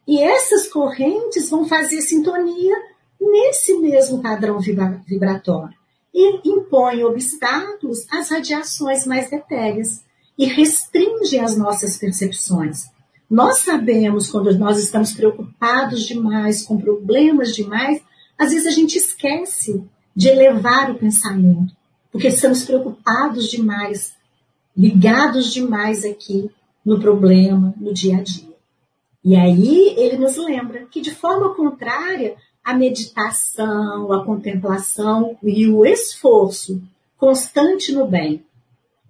E 0.10 0.20
essas 0.20 0.68
correntes 0.68 1.52
vão 1.52 1.68
fazer 1.68 2.02
sintonia 2.02 2.76
nesse 3.22 3.78
mesmo 3.78 4.24
padrão 4.24 4.60
vibratório 4.60 5.78
e 6.12 6.50
impõem 6.50 7.04
obstáculos 7.04 8.08
às 8.12 8.32
radiações 8.32 9.06
mais 9.06 9.32
etéreas 9.32 10.04
e 10.36 10.48
restringe 10.48 11.38
as 11.38 11.56
nossas 11.56 11.96
percepções. 11.96 12.88
Nós 13.30 13.60
sabemos 13.60 14.32
quando 14.32 14.52
nós 14.58 14.80
estamos 14.80 15.14
preocupados 15.14 16.02
demais, 16.02 16.64
com 16.64 16.82
problemas 16.82 17.54
demais, 17.54 18.02
às 18.36 18.50
vezes 18.50 18.66
a 18.66 18.72
gente 18.72 18.98
esquece 18.98 19.84
de 20.16 20.28
elevar 20.28 20.90
o 20.90 20.98
pensamento, 20.98 21.72
porque 22.12 22.30
estamos 22.30 22.64
preocupados 22.64 23.48
demais, 23.48 24.16
ligados 24.76 25.54
demais 25.54 26.04
aqui 26.04 26.50
no 26.84 27.00
problema, 27.00 27.76
no 27.78 27.94
dia 27.94 28.18
a 28.18 28.24
dia. 28.24 28.49
E 29.30 29.36
aí 29.36 29.94
ele 29.96 30.18
nos 30.18 30.38
lembra 30.38 30.88
que, 30.88 31.00
de 31.00 31.14
forma 31.14 31.54
contrária, 31.54 32.36
a 32.64 32.74
meditação, 32.74 34.12
a 34.12 34.26
contemplação 34.26 35.38
e 35.44 35.68
o 35.68 35.86
esforço 35.86 36.82
constante 37.16 37.92
no 37.92 38.08
bem 38.08 38.44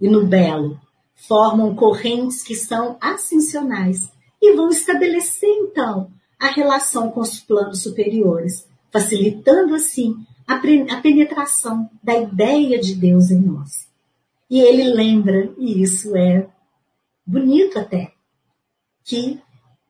e 0.01 0.09
no 0.09 0.27
belo 0.27 0.77
formam 1.15 1.73
correntes 1.73 2.43
que 2.43 2.53
são 2.53 2.97
ascensionais 2.99 4.11
e 4.41 4.53
vão 4.57 4.67
estabelecer 4.67 5.49
então 5.49 6.11
a 6.37 6.47
relação 6.47 7.09
com 7.11 7.21
os 7.21 7.39
planos 7.39 7.81
superiores, 7.81 8.67
facilitando 8.91 9.73
assim 9.73 10.17
a, 10.45 10.59
penetração 10.97 11.89
da 12.03 12.17
ideia 12.17 12.77
de 12.77 12.93
Deus 12.93 13.31
em 13.31 13.39
nós. 13.39 13.87
E 14.49 14.59
ele 14.59 14.83
lembra, 14.83 15.49
e 15.57 15.81
isso 15.81 16.13
é 16.17 16.45
bonito 17.25 17.79
até, 17.79 18.11
que 19.05 19.41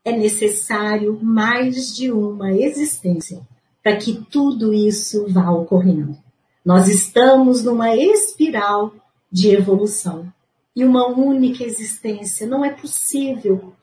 é 0.03 0.12
necessário 0.12 1.19
mais 1.21 1.95
de 1.95 2.12
uma 2.12 2.51
existência 2.53 3.41
para 3.83 3.97
que 3.97 4.25
tudo 4.29 4.73
isso 4.73 5.27
vá 5.29 5.49
ocorrendo. 5.51 6.17
Nós 6.65 6.88
estamos 6.88 7.63
numa 7.63 7.95
espiral 7.95 8.93
de 9.31 9.49
evolução 9.49 10.31
e 10.75 10.83
uma 10.83 11.07
única 11.07 11.63
existência. 11.63 12.47
Não 12.47 12.63
é 12.63 12.71
possível 12.71 13.73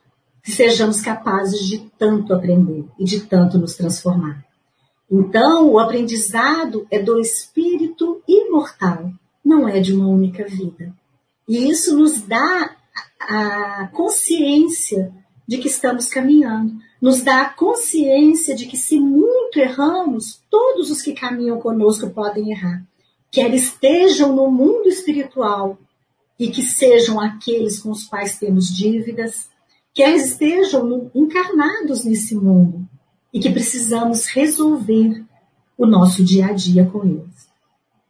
que 0.43 0.53
sejamos 0.53 1.01
capazes 1.01 1.67
de 1.67 1.79
tanto 1.99 2.33
aprender 2.33 2.85
e 2.99 3.05
de 3.05 3.21
tanto 3.23 3.59
nos 3.59 3.75
transformar. 3.75 4.45
Então, 5.11 5.71
o 5.71 5.79
aprendizado 5.79 6.87
é 6.91 6.99
do 6.99 7.19
espírito 7.19 8.23
imortal, 8.29 9.11
não 9.45 9.69
é 9.69 9.81
de 9.81 9.93
uma 9.93 10.07
única 10.09 10.45
vida. 10.45 10.93
E 11.49 11.69
isso 11.69 11.97
nos 11.97 12.21
dá 12.21 12.77
a 13.21 13.89
consciência 13.93 15.13
de 15.47 15.59
que 15.59 15.69
estamos 15.69 16.09
caminhando, 16.09 16.77
nos 17.01 17.23
dá 17.23 17.43
a 17.43 17.49
consciência 17.51 18.55
de 18.55 18.67
que 18.67 18.77
se 18.77 18.99
muito 18.99 19.59
erramos, 19.59 20.41
todos 20.51 20.91
os 20.91 21.03
que 21.03 21.13
caminham 21.13 21.61
conosco 21.61 22.11
podem 22.11 22.51
errar. 22.51 22.85
Quer 23.31 23.55
estejam 23.55 24.35
no 24.35 24.51
mundo 24.51 24.89
espiritual 24.89 25.79
e 26.39 26.49
que 26.49 26.63
sejam 26.63 27.21
aqueles 27.21 27.79
com 27.79 27.91
os 27.91 28.05
quais 28.05 28.39
temos 28.39 28.69
dívidas, 28.69 29.49
quer 29.95 30.15
estejam 30.15 31.11
encarnados 31.15 32.05
nesse 32.05 32.35
mundo 32.35 32.87
e 33.33 33.41
que 33.41 33.51
precisamos 33.51 34.27
resolver 34.27 35.25
o 35.77 35.87
nosso 35.87 36.25
dia 36.25 36.47
a 36.47 36.53
dia 36.53 36.87
com 36.87 37.05
eles. 37.05 37.49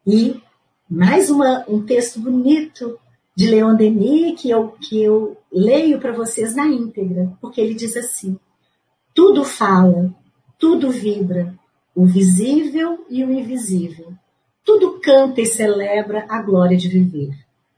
E 0.06 0.40
mais 0.88 1.30
uma, 1.30 1.64
um 1.68 1.82
texto 1.82 2.20
bonito 2.20 2.98
de 3.34 3.48
Leon 3.48 3.74
Denis 3.74 4.40
que 4.40 4.48
eu, 4.48 4.68
que 4.80 5.02
eu 5.02 5.36
leio 5.56 5.98
para 5.98 6.12
vocês 6.12 6.54
na 6.54 6.66
íntegra, 6.66 7.32
porque 7.40 7.60
ele 7.60 7.74
diz 7.74 7.96
assim: 7.96 8.38
tudo 9.14 9.42
fala, 9.42 10.14
tudo 10.58 10.90
vibra, 10.90 11.58
o 11.94 12.04
visível 12.04 13.06
e 13.08 13.24
o 13.24 13.32
invisível. 13.32 14.12
Tudo 14.62 15.00
canta 15.00 15.40
e 15.40 15.46
celebra 15.46 16.26
a 16.28 16.42
glória 16.42 16.76
de 16.76 16.88
viver, 16.88 17.34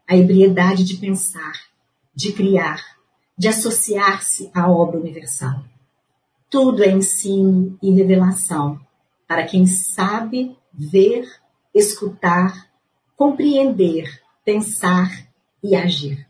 a 0.09 0.17
ebriedade 0.17 0.83
de 0.83 0.97
pensar, 0.97 1.53
de 2.13 2.33
criar, 2.33 2.83
de 3.37 3.47
associar-se 3.47 4.51
à 4.53 4.69
obra 4.69 4.99
universal. 4.99 5.63
Tudo 6.51 6.83
é 6.83 6.91
ensino 6.91 7.79
e 7.81 7.93
revelação 7.93 8.81
para 9.29 9.45
quem 9.45 9.67
sabe 9.67 10.57
ver, 10.73 11.29
escutar, 11.73 12.69
compreender, 13.15 14.23
pensar 14.45 15.29
e 15.63 15.77
agir. 15.77 16.28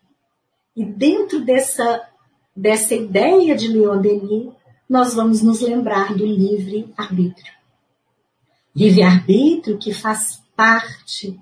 E 0.79 0.85
dentro 0.85 1.45
dessa, 1.45 2.09
dessa 2.55 2.95
ideia 2.95 3.57
de 3.57 3.67
Leon 3.67 4.01
Denis, 4.01 4.53
nós 4.89 5.13
vamos 5.13 5.43
nos 5.43 5.61
lembrar 5.61 6.15
do 6.15 6.25
livre-arbítrio. 6.25 7.53
Livre-arbítrio 8.77 9.77
que 9.77 9.93
faz 9.93 10.41
parte 10.55 11.37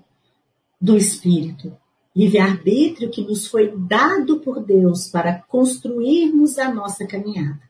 do 0.81 0.97
espírito, 0.97 1.71
livre-arbítrio 2.15 3.11
que 3.11 3.21
nos 3.21 3.45
foi 3.45 3.71
dado 3.77 4.39
por 4.39 4.59
Deus 4.59 5.07
para 5.07 5.43
construirmos 5.47 6.57
a 6.57 6.73
nossa 6.73 7.05
caminhada. 7.05 7.61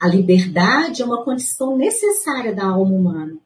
A 0.00 0.08
liberdade 0.08 1.00
é 1.00 1.04
uma 1.04 1.22
condição 1.22 1.76
necessária 1.76 2.52
da 2.52 2.66
alma 2.66 2.92
humana, 2.92 3.36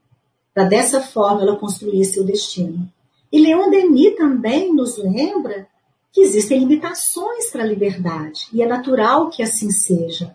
para 0.54 0.64
dessa 0.64 1.02
forma 1.02 1.42
ela 1.42 1.56
construir 1.56 2.02
seu 2.06 2.24
destino. 2.24 2.90
E 3.30 3.38
Leon 3.38 3.68
Denis 3.68 4.16
também 4.16 4.72
nos 4.72 4.96
lembra 4.96 5.68
que 6.16 6.22
existem 6.22 6.60
limitações 6.60 7.50
para 7.50 7.62
a 7.62 7.66
liberdade, 7.66 8.48
e 8.50 8.62
é 8.62 8.66
natural 8.66 9.28
que 9.28 9.42
assim 9.42 9.70
seja. 9.70 10.34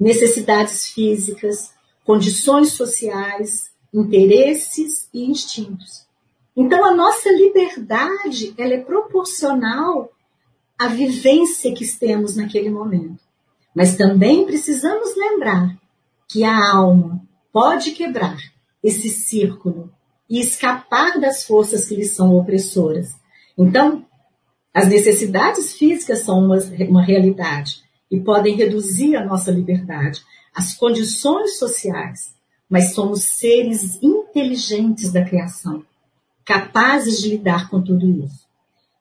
Necessidades 0.00 0.88
físicas, 0.88 1.72
condições 2.04 2.72
sociais, 2.72 3.70
interesses 3.94 5.08
e 5.14 5.30
instintos. 5.30 6.08
Então 6.56 6.84
a 6.84 6.92
nossa 6.92 7.30
liberdade, 7.30 8.52
ela 8.58 8.74
é 8.74 8.80
proporcional 8.80 10.10
à 10.76 10.88
vivência 10.88 11.72
que 11.72 11.86
temos 11.96 12.34
naquele 12.34 12.68
momento. 12.68 13.22
Mas 13.72 13.96
também 13.96 14.44
precisamos 14.44 15.14
lembrar 15.16 15.78
que 16.26 16.42
a 16.42 16.74
alma 16.74 17.22
pode 17.52 17.92
quebrar 17.92 18.38
esse 18.82 19.08
círculo 19.08 19.94
e 20.28 20.40
escapar 20.40 21.20
das 21.20 21.44
forças 21.44 21.86
que 21.86 21.94
lhe 21.94 22.06
são 22.06 22.34
opressoras. 22.34 23.10
Então, 23.56 24.04
as 24.74 24.88
necessidades 24.88 25.72
físicas 25.72 26.20
são 26.20 26.44
uma, 26.44 26.58
uma 26.88 27.02
realidade 27.02 27.82
e 28.10 28.20
podem 28.20 28.56
reduzir 28.56 29.14
a 29.14 29.24
nossa 29.24 29.50
liberdade, 29.50 30.20
as 30.52 30.74
condições 30.74 31.58
sociais, 31.58 32.34
mas 32.68 32.92
somos 32.92 33.22
seres 33.38 34.02
inteligentes 34.02 35.12
da 35.12 35.24
criação 35.24 35.84
capazes 36.44 37.22
de 37.22 37.30
lidar 37.30 37.70
com 37.70 37.82
tudo 37.82 38.06
isso. 38.06 38.44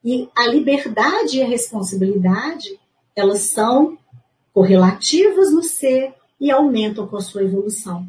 E 0.03 0.29
a 0.35 0.47
liberdade 0.47 1.37
e 1.37 1.43
a 1.43 1.47
responsabilidade, 1.47 2.79
elas 3.15 3.41
são 3.41 3.97
correlativas 4.53 5.51
no 5.51 5.63
ser 5.63 6.13
e 6.39 6.51
aumentam 6.51 7.07
com 7.07 7.17
a 7.17 7.21
sua 7.21 7.43
evolução. 7.43 8.07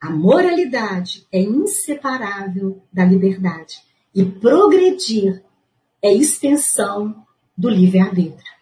A 0.00 0.10
moralidade 0.10 1.26
é 1.32 1.40
inseparável 1.40 2.82
da 2.92 3.04
liberdade 3.04 3.82
e 4.14 4.24
progredir 4.24 5.42
é 6.06 6.14
extensão 6.14 7.26
do 7.56 7.68
livre-arbítrio, 7.68 8.52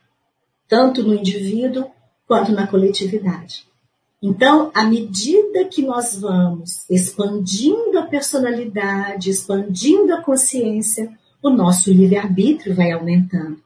tanto 0.66 1.02
no 1.02 1.14
indivíduo 1.14 1.90
quanto 2.26 2.52
na 2.52 2.66
coletividade. 2.66 3.66
Então, 4.22 4.70
à 4.74 4.84
medida 4.84 5.66
que 5.66 5.82
nós 5.82 6.18
vamos 6.18 6.88
expandindo 6.88 7.98
a 7.98 8.06
personalidade, 8.06 9.28
expandindo 9.28 10.14
a 10.14 10.22
consciência, 10.22 11.12
o 11.42 11.50
nosso 11.50 11.92
livre-arbítrio 11.92 12.74
vai 12.74 12.92
aumentando. 12.92 13.62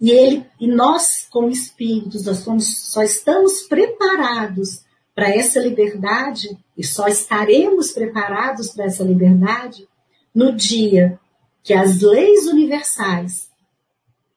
E 0.00 0.10
ele, 0.10 0.44
e 0.58 0.66
nós, 0.66 1.28
como 1.30 1.48
espíritos, 1.48 2.24
nós 2.24 2.38
somos, 2.38 2.90
só 2.90 3.04
estamos 3.04 3.62
preparados 3.68 4.82
para 5.14 5.30
essa 5.30 5.60
liberdade 5.60 6.58
e 6.76 6.84
só 6.84 7.06
estaremos 7.06 7.92
preparados 7.92 8.70
para 8.70 8.86
essa 8.86 9.04
liberdade 9.04 9.86
no 10.34 10.50
dia 10.56 11.20
que 11.62 11.72
as 11.72 12.00
leis 12.00 12.46
universais, 12.46 13.50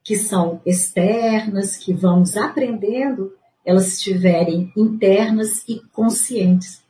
que 0.03 0.15
são 0.15 0.61
externas, 0.65 1.76
que 1.76 1.93
vamos 1.93 2.38
aprendendo, 2.38 3.34
elas 3.65 3.93
estiverem 3.93 4.71
internas 4.78 5.63
e 5.67 5.80
conscientes. 5.91 6.84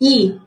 E, 0.00 0.38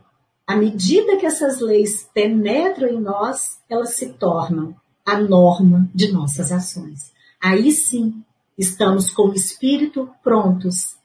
à 0.48 0.56
medida 0.56 1.18
que 1.18 1.26
essas 1.26 1.60
leis 1.60 2.10
penetram 2.14 2.88
em 2.90 3.00
nós, 3.00 3.60
elas 3.70 3.96
se 3.96 4.14
tornam 4.14 4.76
a 5.06 5.20
norma 5.20 5.90
de 5.94 6.12
nossas 6.12 6.52
ações. 6.52 7.12
Aí 7.40 7.72
sim, 7.72 8.24
estamos 8.58 9.12
com 9.12 9.30
o 9.30 9.34
espírito 9.34 10.10
prontos 10.24 10.98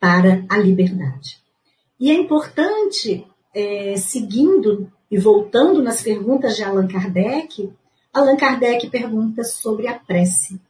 para 0.00 0.44
a 0.48 0.58
liberdade. 0.58 1.38
E 2.00 2.10
é 2.10 2.14
importante, 2.14 3.26
é, 3.54 3.96
seguindo 3.96 4.90
e 5.10 5.18
voltando 5.18 5.82
nas 5.82 6.02
perguntas 6.02 6.56
de 6.56 6.62
Allan 6.62 6.88
Kardec, 6.88 7.72
Allan 8.12 8.36
Kardec 8.36 8.88
pergunta 8.90 9.44
sobre 9.44 9.86
a 9.86 9.98
prece 9.98 10.60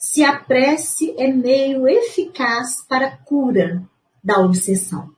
se 0.00 0.24
a 0.24 0.34
prece 0.34 1.14
é 1.18 1.30
meio 1.30 1.86
eficaz 1.86 2.82
para 2.88 3.08
a 3.08 3.16
cura 3.18 3.86
da 4.24 4.38
obsessão. 4.38 5.10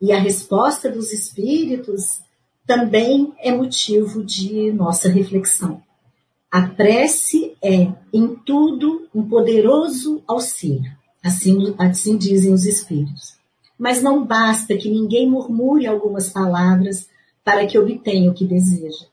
E 0.00 0.12
a 0.12 0.18
resposta 0.18 0.90
dos 0.90 1.12
espíritos 1.12 2.22
também 2.66 3.34
é 3.38 3.52
motivo 3.52 4.24
de 4.24 4.72
nossa 4.72 5.10
reflexão. 5.10 5.82
A 6.50 6.68
prece 6.68 7.54
é, 7.62 7.92
em 8.10 8.34
tudo, 8.46 9.06
um 9.14 9.28
poderoso 9.28 10.22
auxílio. 10.26 10.90
Assim, 11.22 11.74
assim 11.76 12.16
dizem 12.16 12.54
os 12.54 12.64
espíritos. 12.64 13.36
Mas 13.78 14.02
não 14.02 14.24
basta 14.24 14.74
que 14.74 14.90
ninguém 14.90 15.28
murmure 15.28 15.86
algumas 15.86 16.30
palavras 16.30 17.10
para 17.44 17.66
que 17.66 17.78
obtenha 17.78 18.30
o 18.30 18.34
que 18.34 18.44
deseja. 18.44 19.06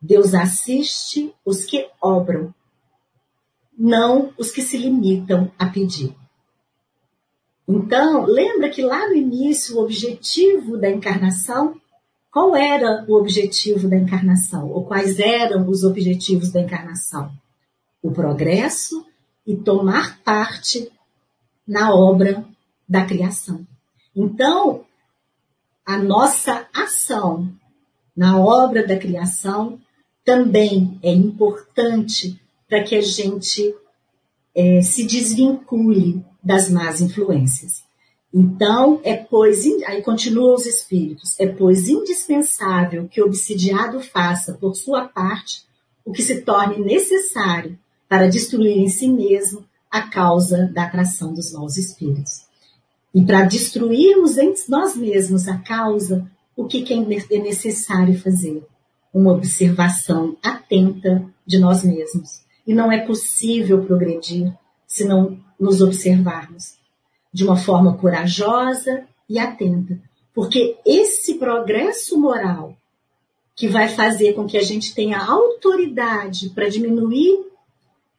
Deus 0.00 0.34
assiste 0.34 1.34
os 1.44 1.64
que 1.64 1.88
obram 2.00 2.54
não 3.78 4.32
os 4.38 4.50
que 4.50 4.62
se 4.62 4.78
limitam 4.78 5.50
a 5.58 5.66
pedir. 5.66 6.14
Então, 7.68 8.24
lembra 8.24 8.70
que 8.70 8.80
lá 8.80 9.08
no 9.08 9.14
início 9.14 9.76
o 9.76 9.82
objetivo 9.82 10.78
da 10.78 10.88
encarnação, 10.88 11.78
qual 12.30 12.56
era 12.56 13.04
o 13.08 13.14
objetivo 13.14 13.88
da 13.88 13.96
encarnação? 13.96 14.70
Ou 14.70 14.84
quais 14.84 15.18
eram 15.18 15.68
os 15.68 15.84
objetivos 15.84 16.50
da 16.50 16.60
encarnação? 16.60 17.30
O 18.02 18.12
progresso 18.12 19.04
e 19.46 19.56
tomar 19.56 20.20
parte 20.22 20.90
na 21.66 21.94
obra 21.94 22.44
da 22.88 23.04
criação. 23.04 23.66
Então, 24.14 24.85
a 25.86 25.96
nossa 25.96 26.66
ação 26.74 27.48
na 28.16 28.38
obra 28.40 28.84
da 28.84 28.98
criação 28.98 29.78
também 30.24 30.98
é 31.00 31.12
importante 31.12 32.40
para 32.68 32.82
que 32.82 32.96
a 32.96 33.00
gente 33.00 33.72
é, 34.52 34.82
se 34.82 35.06
desvincule 35.06 36.24
das 36.42 36.68
más 36.68 37.00
influências. 37.00 37.84
Então, 38.34 39.00
é 39.04 39.14
pois, 39.14 39.64
aí 39.86 40.02
continuam 40.02 40.54
os 40.54 40.66
espíritos, 40.66 41.38
é 41.38 41.46
pois 41.46 41.88
indispensável 41.88 43.06
que 43.08 43.22
o 43.22 43.26
obsidiado 43.26 44.00
faça, 44.00 44.54
por 44.54 44.74
sua 44.74 45.06
parte, 45.06 45.62
o 46.04 46.12
que 46.12 46.22
se 46.22 46.42
torne 46.42 46.84
necessário 46.84 47.78
para 48.08 48.28
destruir 48.28 48.78
em 48.78 48.88
si 48.88 49.08
mesmo 49.08 49.64
a 49.90 50.02
causa 50.02 50.70
da 50.74 50.84
atração 50.84 51.32
dos 51.32 51.52
maus 51.52 51.76
espíritos. 51.76 52.45
E 53.16 53.24
para 53.24 53.44
destruirmos 53.44 54.36
em 54.36 54.52
nós 54.68 54.94
mesmos 54.94 55.48
a 55.48 55.56
causa, 55.56 56.30
o 56.54 56.66
que, 56.66 56.82
que 56.82 56.92
é 56.92 57.38
necessário 57.38 58.20
fazer? 58.20 58.62
Uma 59.10 59.32
observação 59.32 60.36
atenta 60.42 61.24
de 61.46 61.58
nós 61.58 61.82
mesmos. 61.82 62.42
E 62.66 62.74
não 62.74 62.92
é 62.92 63.06
possível 63.06 63.82
progredir 63.86 64.52
se 64.86 65.06
não 65.06 65.40
nos 65.58 65.80
observarmos 65.80 66.74
de 67.32 67.42
uma 67.42 67.56
forma 67.56 67.96
corajosa 67.96 69.04
e 69.26 69.38
atenta. 69.38 69.98
Porque 70.34 70.76
esse 70.84 71.38
progresso 71.38 72.20
moral 72.20 72.76
que 73.54 73.66
vai 73.66 73.88
fazer 73.88 74.34
com 74.34 74.44
que 74.44 74.58
a 74.58 74.62
gente 74.62 74.94
tenha 74.94 75.18
autoridade 75.18 76.50
para 76.50 76.68
diminuir 76.68 77.46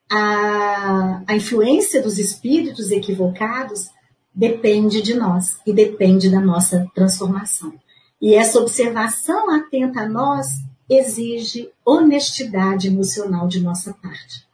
a, 0.09 1.21
a 1.27 1.35
influência 1.35 2.01
dos 2.01 2.17
espíritos 2.17 2.89
equivocados 2.89 3.95
depende 4.37 5.01
de 5.01 5.15
nós 5.15 5.59
e 5.65 5.73
depende 5.73 6.29
da 6.29 6.39
nossa 6.39 6.87
transformação. 6.93 7.73
E 8.21 8.35
essa 8.35 8.59
observação 8.59 9.49
atenta 9.49 10.01
a 10.01 10.07
nós 10.07 10.47
exige 10.87 11.71
honestidade 11.83 12.87
emocional 12.87 13.47
de 13.47 13.59
nossa 13.59 13.95
parte. 13.95 14.47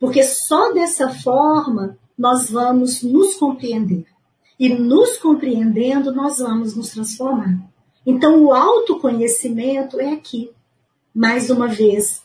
Porque 0.00 0.24
só 0.24 0.72
dessa 0.72 1.08
forma 1.08 1.96
nós 2.18 2.50
vamos 2.50 3.00
nos 3.04 3.36
compreender. 3.36 4.06
E 4.58 4.68
nos 4.68 5.16
compreendendo, 5.18 6.12
nós 6.12 6.38
vamos 6.38 6.76
nos 6.76 6.90
transformar. 6.90 7.58
Então, 8.04 8.42
o 8.42 8.52
autoconhecimento 8.52 10.00
é 10.00 10.12
aqui, 10.12 10.50
mais 11.14 11.48
uma 11.48 11.68
vez, 11.68 12.22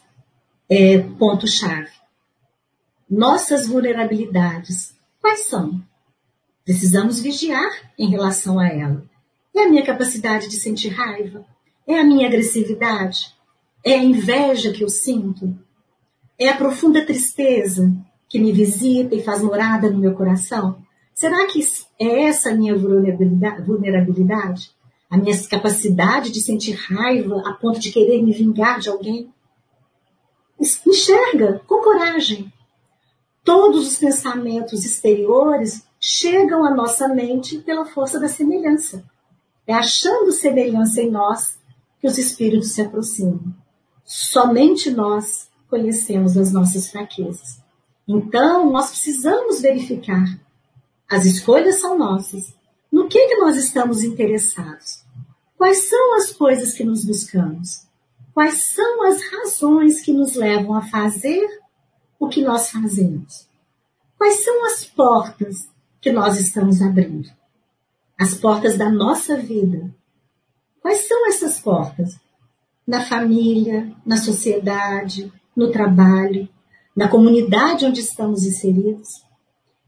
é 0.70 0.98
ponto-chave. 0.98 1.92
Nossas 3.10 3.68
vulnerabilidades, 3.68 4.96
quais 5.22 5.46
são? 5.46 5.82
Precisamos 6.68 7.22
vigiar 7.22 7.72
em 7.98 8.10
relação 8.10 8.60
a 8.60 8.68
ela. 8.68 9.02
É 9.56 9.64
a 9.64 9.70
minha 9.70 9.86
capacidade 9.86 10.50
de 10.50 10.58
sentir 10.58 10.90
raiva? 10.90 11.46
É 11.88 11.98
a 11.98 12.04
minha 12.04 12.28
agressividade? 12.28 13.34
É 13.86 13.94
a 13.94 14.04
inveja 14.04 14.74
que 14.74 14.84
eu 14.84 14.90
sinto? 14.90 15.58
É 16.38 16.50
a 16.50 16.58
profunda 16.58 17.06
tristeza 17.06 17.90
que 18.28 18.38
me 18.38 18.52
visita 18.52 19.16
e 19.16 19.24
faz 19.24 19.42
morada 19.42 19.90
no 19.90 19.98
meu 19.98 20.14
coração? 20.14 20.86
Será 21.14 21.48
que 21.48 21.64
é 21.98 22.24
essa 22.24 22.50
a 22.50 22.54
minha 22.54 22.76
vulnerabilidade? 22.76 24.70
A 25.10 25.16
minha 25.16 25.42
capacidade 25.48 26.32
de 26.32 26.42
sentir 26.42 26.74
raiva 26.74 27.44
a 27.46 27.54
ponto 27.54 27.80
de 27.80 27.94
querer 27.94 28.22
me 28.22 28.34
vingar 28.34 28.82
de 28.82 28.90
alguém? 28.90 29.34
Enxerga 30.60 31.62
com 31.66 31.82
coragem 31.82 32.52
todos 33.42 33.88
os 33.88 33.98
pensamentos 33.98 34.84
exteriores 34.84 35.87
chegam 36.10 36.64
à 36.64 36.74
nossa 36.74 37.10
mente 37.10 37.58
pela 37.58 37.86
força 37.86 38.18
da 38.18 38.30
semelhança. 38.30 39.04
É 39.68 39.74
achando 39.74 40.32
semelhança 40.32 41.02
em 41.02 41.12
nós 41.12 41.60
que 42.00 42.08
os 42.08 42.18
espíritos 42.18 42.72
se 42.72 42.82
aproximam. 42.82 43.54
Somente 44.06 44.90
nós 44.90 45.50
conhecemos 45.70 46.38
as 46.38 46.54
nossas 46.54 46.90
fraquezas. 46.90 47.62
Então, 48.08 48.72
nós 48.72 48.92
precisamos 48.92 49.60
verificar. 49.60 50.24
As 51.10 51.26
escolhas 51.26 51.82
são 51.82 51.98
nossas. 51.98 52.56
No 52.90 53.10
que, 53.10 53.28
que 53.28 53.36
nós 53.36 53.58
estamos 53.58 54.02
interessados? 54.02 55.04
Quais 55.58 55.90
são 55.90 56.16
as 56.16 56.32
coisas 56.32 56.72
que 56.72 56.86
nos 56.86 57.04
buscamos? 57.04 57.86
Quais 58.34 58.68
são 58.74 59.04
as 59.04 59.22
razões 59.30 60.00
que 60.00 60.14
nos 60.14 60.36
levam 60.36 60.74
a 60.74 60.84
fazer 60.84 61.46
o 62.18 62.30
que 62.30 62.42
nós 62.42 62.70
fazemos? 62.70 63.46
Quais 64.18 64.46
são 64.46 64.66
as 64.68 64.86
portas 64.86 65.68
que 66.02 66.12
nós 66.12 66.40
estamos 66.40 66.82
abrindo? 66.82 67.30
As 68.20 68.34
portas 68.34 68.78
da 68.78 68.90
nossa 68.90 69.38
vida. 69.38 69.94
Quais 70.82 71.08
são 71.08 71.28
essas 71.28 71.60
portas? 71.60 72.16
Na 72.86 73.04
família, 73.04 73.92
na 74.06 74.18
sociedade, 74.18 75.32
no 75.56 75.72
trabalho, 75.72 76.48
na 76.96 77.08
comunidade 77.08 77.86
onde 77.86 78.00
estamos 78.00 78.46
inseridos? 78.46 79.10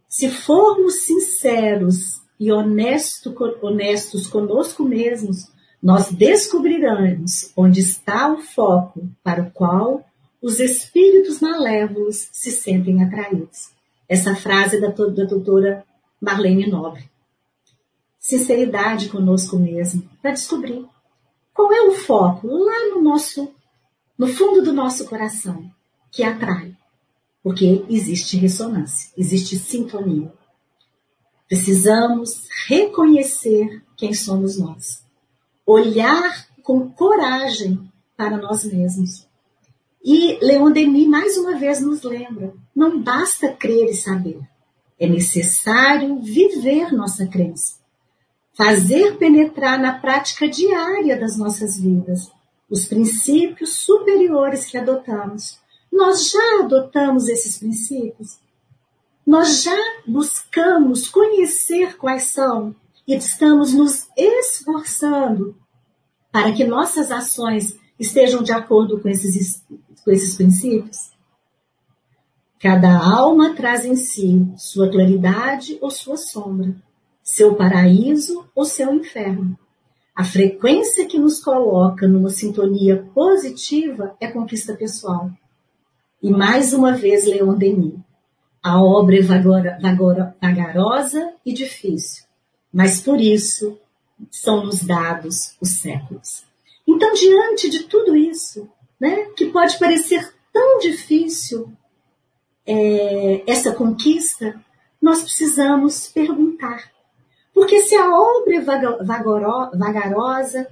Se 0.07 0.29
formos 0.29 1.05
sinceros 1.05 2.21
e 2.39 2.51
honesto, 2.51 3.35
honestos 3.61 4.27
conosco 4.27 4.83
mesmos, 4.83 5.51
nós 5.81 6.11
descobriremos 6.11 7.51
onde 7.55 7.79
está 7.79 8.31
o 8.33 8.39
foco 8.39 9.07
para 9.23 9.43
o 9.43 9.51
qual 9.51 10.03
os 10.41 10.59
espíritos 10.59 11.39
malévolos 11.39 12.29
se 12.31 12.51
sentem 12.51 13.03
atraídos. 13.03 13.69
Essa 14.07 14.35
frase 14.35 14.77
é 14.77 14.79
da, 14.79 14.87
da 14.87 15.23
doutora 15.25 15.85
Marlene 16.21 16.67
Nobre. 16.67 17.09
Sinceridade 18.17 19.09
conosco 19.09 19.57
mesmo, 19.57 20.07
para 20.21 20.31
descobrir 20.31 20.85
qual 21.53 21.71
é 21.73 21.81
o 21.81 21.93
foco 21.93 22.47
lá 22.47 22.89
no 22.89 23.01
nosso, 23.01 23.53
no 24.17 24.27
fundo 24.27 24.61
do 24.61 24.73
nosso 24.73 25.05
coração, 25.05 25.69
que 26.11 26.23
atrai. 26.23 26.75
Porque 27.41 27.85
existe 27.89 28.37
ressonância, 28.37 29.11
existe 29.17 29.57
sintonia. 29.57 30.33
Precisamos 31.47 32.47
reconhecer 32.67 33.83
quem 33.97 34.13
somos 34.13 34.59
nós. 34.59 35.03
Olhar 35.65 36.47
com 36.61 36.91
coragem 36.91 37.91
para 38.15 38.37
nós 38.37 38.65
mesmos 38.65 39.29
e 40.03 40.39
Leon 40.41 40.71
Denis, 40.71 41.07
mais 41.07 41.37
uma 41.37 41.57
vez, 41.57 41.81
nos 41.81 42.03
lembra: 42.03 42.53
não 42.75 43.01
basta 43.01 43.51
crer 43.51 43.89
e 43.89 43.93
saber, 43.93 44.39
é 44.99 45.07
necessário 45.07 46.19
viver 46.19 46.91
nossa 46.91 47.25
crença, 47.25 47.75
fazer 48.53 49.17
penetrar 49.17 49.79
na 49.79 49.97
prática 49.97 50.47
diária 50.47 51.17
das 51.17 51.37
nossas 51.37 51.79
vidas 51.79 52.29
os 52.69 52.85
princípios 52.85 53.79
superiores 53.79 54.65
que 54.65 54.77
adotamos. 54.77 55.59
Nós 55.91 56.29
já 56.29 56.59
adotamos 56.59 57.27
esses 57.27 57.57
princípios? 57.57 58.37
Nós 59.25 59.63
já 59.63 59.77
buscamos 60.05 61.07
conhecer 61.07 61.97
quais 61.97 62.23
são 62.23 62.75
e 63.07 63.15
estamos 63.15 63.73
nos 63.73 64.07
esforçando 64.15 65.55
para 66.31 66.51
que 66.51 66.63
nossas 66.63 67.11
ações 67.11 67.77
estejam 67.99 68.43
de 68.43 68.51
acordo 68.51 68.99
com 68.99 69.09
esses 69.09 69.63
com 70.03 70.11
esses 70.11 70.35
princípios? 70.35 71.11
Cada 72.59 72.97
alma 72.97 73.55
traz 73.55 73.85
em 73.85 73.95
si 73.95 74.45
sua 74.57 74.89
claridade 74.89 75.77
ou 75.79 75.89
sua 75.89 76.17
sombra, 76.17 76.75
seu 77.23 77.55
paraíso 77.55 78.45
ou 78.53 78.65
seu 78.65 78.93
inferno. 78.93 79.57
A 80.13 80.25
frequência 80.25 81.05
que 81.05 81.17
nos 81.17 81.41
coloca 81.41 82.05
numa 82.05 82.29
sintonia 82.29 83.07
positiva 83.13 84.13
é 84.19 84.27
conquista 84.27 84.73
pessoal. 84.73 85.31
E 86.21 86.29
mais 86.29 86.73
uma 86.73 86.91
vez, 86.91 87.25
Leon 87.25 87.55
Denis. 87.55 87.97
A 88.61 88.83
obra 88.83 89.15
é 89.15 89.21
vagarosa 89.21 91.33
e 91.45 91.53
difícil, 91.53 92.25
mas 92.73 92.99
por 92.99 93.21
isso 93.21 93.79
são 94.29 94.65
nos 94.65 94.83
dados 94.83 95.55
os 95.61 95.79
séculos. 95.79 96.43
Então, 96.85 97.13
diante 97.13 97.69
de 97.69 97.83
tudo 97.83 98.17
isso, 98.17 98.69
né, 98.99 99.27
que 99.37 99.45
pode 99.45 99.79
parecer 99.79 100.33
tão 100.51 100.79
difícil 100.79 101.71
é, 102.69 103.43
essa 103.47 103.73
conquista, 103.73 104.59
nós 105.01 105.21
precisamos 105.23 106.07
perguntar. 106.07 106.91
Porque 107.53 107.81
se 107.81 107.95
a 107.95 108.15
obra 108.15 108.55
é 108.55 108.61
vagarosa, 109.75 110.67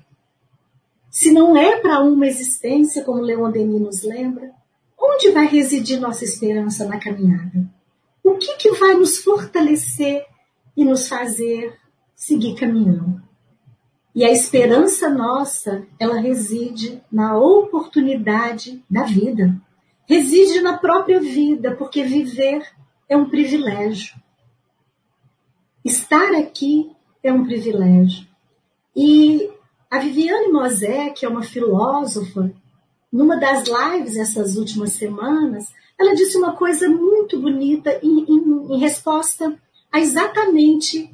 se 1.10 1.32
não 1.32 1.58
é 1.58 1.80
para 1.80 2.02
uma 2.02 2.28
existência, 2.28 3.04
como 3.04 3.22
Leon 3.22 3.50
Denis 3.52 3.82
nos 3.82 4.04
lembra, 4.04 4.52
onde 5.00 5.32
vai 5.32 5.48
residir 5.48 6.00
nossa 6.00 6.24
esperança 6.24 6.86
na 6.86 7.00
caminhada? 7.00 7.68
O 8.24 8.36
que, 8.36 8.56
que 8.58 8.72
vai 8.74 8.94
nos 8.94 9.18
fortalecer 9.18 10.24
e 10.78 10.86
nos 10.86 11.08
fazer 11.08 11.76
seguir 12.18 12.56
caminhando. 12.56 13.22
E 14.14 14.24
a 14.24 14.32
esperança 14.32 15.10
nossa, 15.10 15.86
ela 16.00 16.20
reside 16.20 17.02
na 17.12 17.38
oportunidade 17.38 18.84
da 18.90 19.04
vida. 19.04 19.56
Reside 20.08 20.62
na 20.62 20.78
própria 20.78 21.20
vida, 21.20 21.76
porque 21.76 22.04
viver 22.04 22.66
é 23.10 23.18
um 23.18 23.30
privilégio. 23.30 24.16
Estar 25.84 26.34
aqui 26.34 26.92
é 27.22 27.32
um 27.32 27.46
privilégio. 27.46 28.26
E 28.96 29.50
a 29.92 30.00
Viviane 30.00 30.52
Mosé, 30.52 31.10
que 31.10 31.26
é 31.26 31.30
uma 31.30 31.44
filósofa, 31.44 32.52
numa 33.12 33.38
das 33.38 33.66
lives 33.68 34.16
essas 34.16 34.56
últimas 34.56 34.94
semanas, 34.94 35.66
ela 36.00 36.16
disse 36.16 36.38
uma 36.38 36.54
coisa 36.54 36.88
muito 36.88 37.40
bonita 37.40 38.00
em, 38.02 38.26
em, 38.30 38.76
em 38.76 38.80
resposta 38.80 39.58
a 39.92 40.00
exatamente 40.00 41.10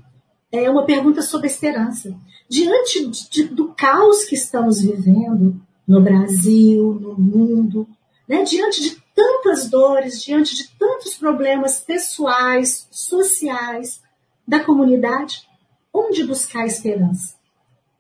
é, 0.52 0.70
uma 0.70 0.86
pergunta 0.86 1.22
sobre 1.22 1.48
esperança. 1.48 2.16
Diante 2.48 3.08
de, 3.08 3.30
de, 3.30 3.44
do 3.46 3.70
caos 3.70 4.24
que 4.26 4.36
estamos 4.36 4.82
vivendo 4.82 5.60
no 5.88 6.02
Brasil, 6.02 6.94
no 7.02 7.16
mundo, 7.18 7.88
né, 8.34 8.44
diante 8.44 8.82
de 8.82 9.04
tantas 9.14 9.70
dores, 9.70 10.24
diante 10.24 10.56
de 10.56 10.68
tantos 10.72 11.14
problemas 11.14 11.80
pessoais, 11.80 12.88
sociais 12.90 14.02
da 14.48 14.60
comunidade, 14.64 15.48
onde 15.94 16.24
buscar 16.24 16.66
esperança? 16.66 17.36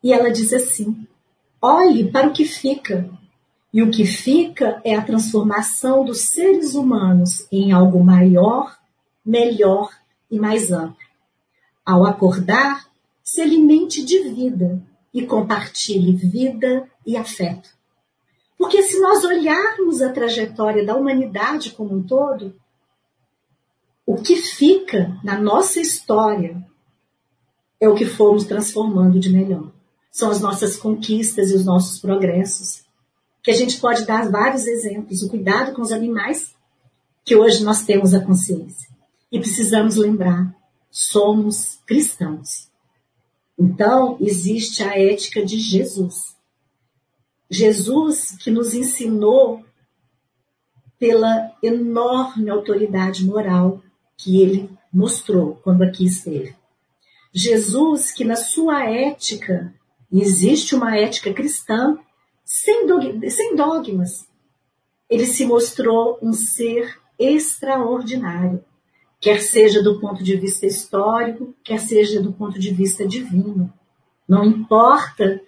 E 0.03 0.11
ela 0.11 0.31
diz 0.31 0.51
assim: 0.51 1.07
olhe 1.61 2.11
para 2.11 2.27
o 2.27 2.33
que 2.33 2.45
fica. 2.45 3.07
E 3.71 3.81
o 3.81 3.89
que 3.89 4.05
fica 4.05 4.81
é 4.83 4.95
a 4.95 5.01
transformação 5.01 6.03
dos 6.03 6.29
seres 6.29 6.75
humanos 6.75 7.47
em 7.51 7.71
algo 7.71 8.03
maior, 8.03 8.77
melhor 9.25 9.89
e 10.29 10.39
mais 10.39 10.71
amplo. 10.71 10.97
Ao 11.85 12.05
acordar, 12.05 12.87
se 13.23 13.41
alimente 13.41 14.03
de 14.03 14.19
vida 14.29 14.81
e 15.13 15.25
compartilhe 15.25 16.15
vida 16.15 16.87
e 17.05 17.17
afeto. 17.17 17.69
Porque 18.63 18.81
se 18.81 18.97
nós 19.01 19.25
olharmos 19.25 20.01
a 20.01 20.13
trajetória 20.13 20.85
da 20.85 20.95
humanidade 20.95 21.71
como 21.71 21.93
um 21.93 22.01
todo, 22.01 22.55
o 24.05 24.15
que 24.15 24.37
fica 24.37 25.19
na 25.21 25.37
nossa 25.37 25.81
história 25.81 26.65
é 27.77 27.89
o 27.89 27.93
que 27.93 28.05
fomos 28.05 28.45
transformando 28.45 29.19
de 29.19 29.29
melhor 29.29 29.69
são 30.09 30.31
as 30.31 30.39
nossas 30.39 30.77
conquistas 30.77 31.51
e 31.51 31.55
os 31.55 31.65
nossos 31.65 31.99
progressos. 31.99 32.83
Que 33.43 33.51
a 33.51 33.53
gente 33.53 33.81
pode 33.81 34.05
dar 34.05 34.31
vários 34.31 34.65
exemplos. 34.65 35.23
O 35.23 35.29
cuidado 35.29 35.73
com 35.73 35.81
os 35.81 35.91
animais, 35.91 36.55
que 37.25 37.35
hoje 37.35 37.65
nós 37.65 37.83
temos 37.83 38.13
a 38.13 38.23
consciência. 38.23 38.87
E 39.29 39.39
precisamos 39.39 39.97
lembrar, 39.97 40.55
somos 40.89 41.81
cristãos. 41.85 42.71
Então, 43.59 44.15
existe 44.21 44.83
a 44.83 44.97
ética 44.97 45.45
de 45.45 45.59
Jesus. 45.59 46.32
Jesus 47.53 48.35
que 48.37 48.49
nos 48.49 48.73
ensinou 48.73 49.63
pela 50.97 51.55
enorme 51.61 52.49
autoridade 52.49 53.23
moral 53.23 53.79
que 54.17 54.41
ele 54.41 54.69
mostrou 54.91 55.55
quando 55.63 55.83
aqui 55.83 56.05
esteve. 56.05 56.55
Jesus 57.31 58.11
que 58.11 58.23
na 58.23 58.35
sua 58.35 58.89
ética 58.89 59.73
existe 60.11 60.73
uma 60.73 60.97
ética 60.97 61.33
cristã 61.33 61.97
sem, 62.43 62.87
sem 63.29 63.55
dogmas. 63.55 64.27
Ele 65.07 65.25
se 65.25 65.45
mostrou 65.45 66.17
um 66.21 66.33
ser 66.33 66.99
extraordinário, 67.19 68.63
quer 69.19 69.41
seja 69.41 69.83
do 69.83 69.99
ponto 69.99 70.23
de 70.23 70.35
vista 70.37 70.65
histórico, 70.65 71.53
quer 71.63 71.79
seja 71.79 72.19
do 72.19 72.33
ponto 72.33 72.57
de 72.57 72.73
vista 72.73 73.07
divino. 73.07 73.71
Não 74.27 74.43
importa 74.43 75.39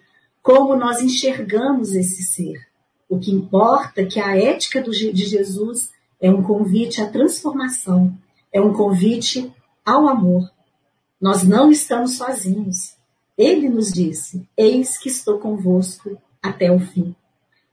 como 0.46 0.76
nós 0.76 1.02
enxergamos 1.02 1.96
esse 1.96 2.22
ser. 2.22 2.68
O 3.08 3.18
que 3.18 3.32
importa 3.32 4.02
é 4.02 4.06
que 4.06 4.20
a 4.20 4.36
ética 4.36 4.80
de 4.80 5.24
Jesus 5.24 5.90
é 6.20 6.30
um 6.30 6.40
convite 6.40 7.02
à 7.02 7.10
transformação, 7.10 8.16
é 8.52 8.60
um 8.60 8.72
convite 8.72 9.52
ao 9.84 10.06
amor. 10.06 10.48
Nós 11.20 11.42
não 11.42 11.68
estamos 11.68 12.12
sozinhos. 12.12 12.94
Ele 13.36 13.68
nos 13.68 13.92
disse: 13.92 14.48
Eis 14.56 14.96
que 14.96 15.08
estou 15.08 15.40
convosco 15.40 16.16
até 16.40 16.70
o 16.70 16.78
fim. 16.78 17.12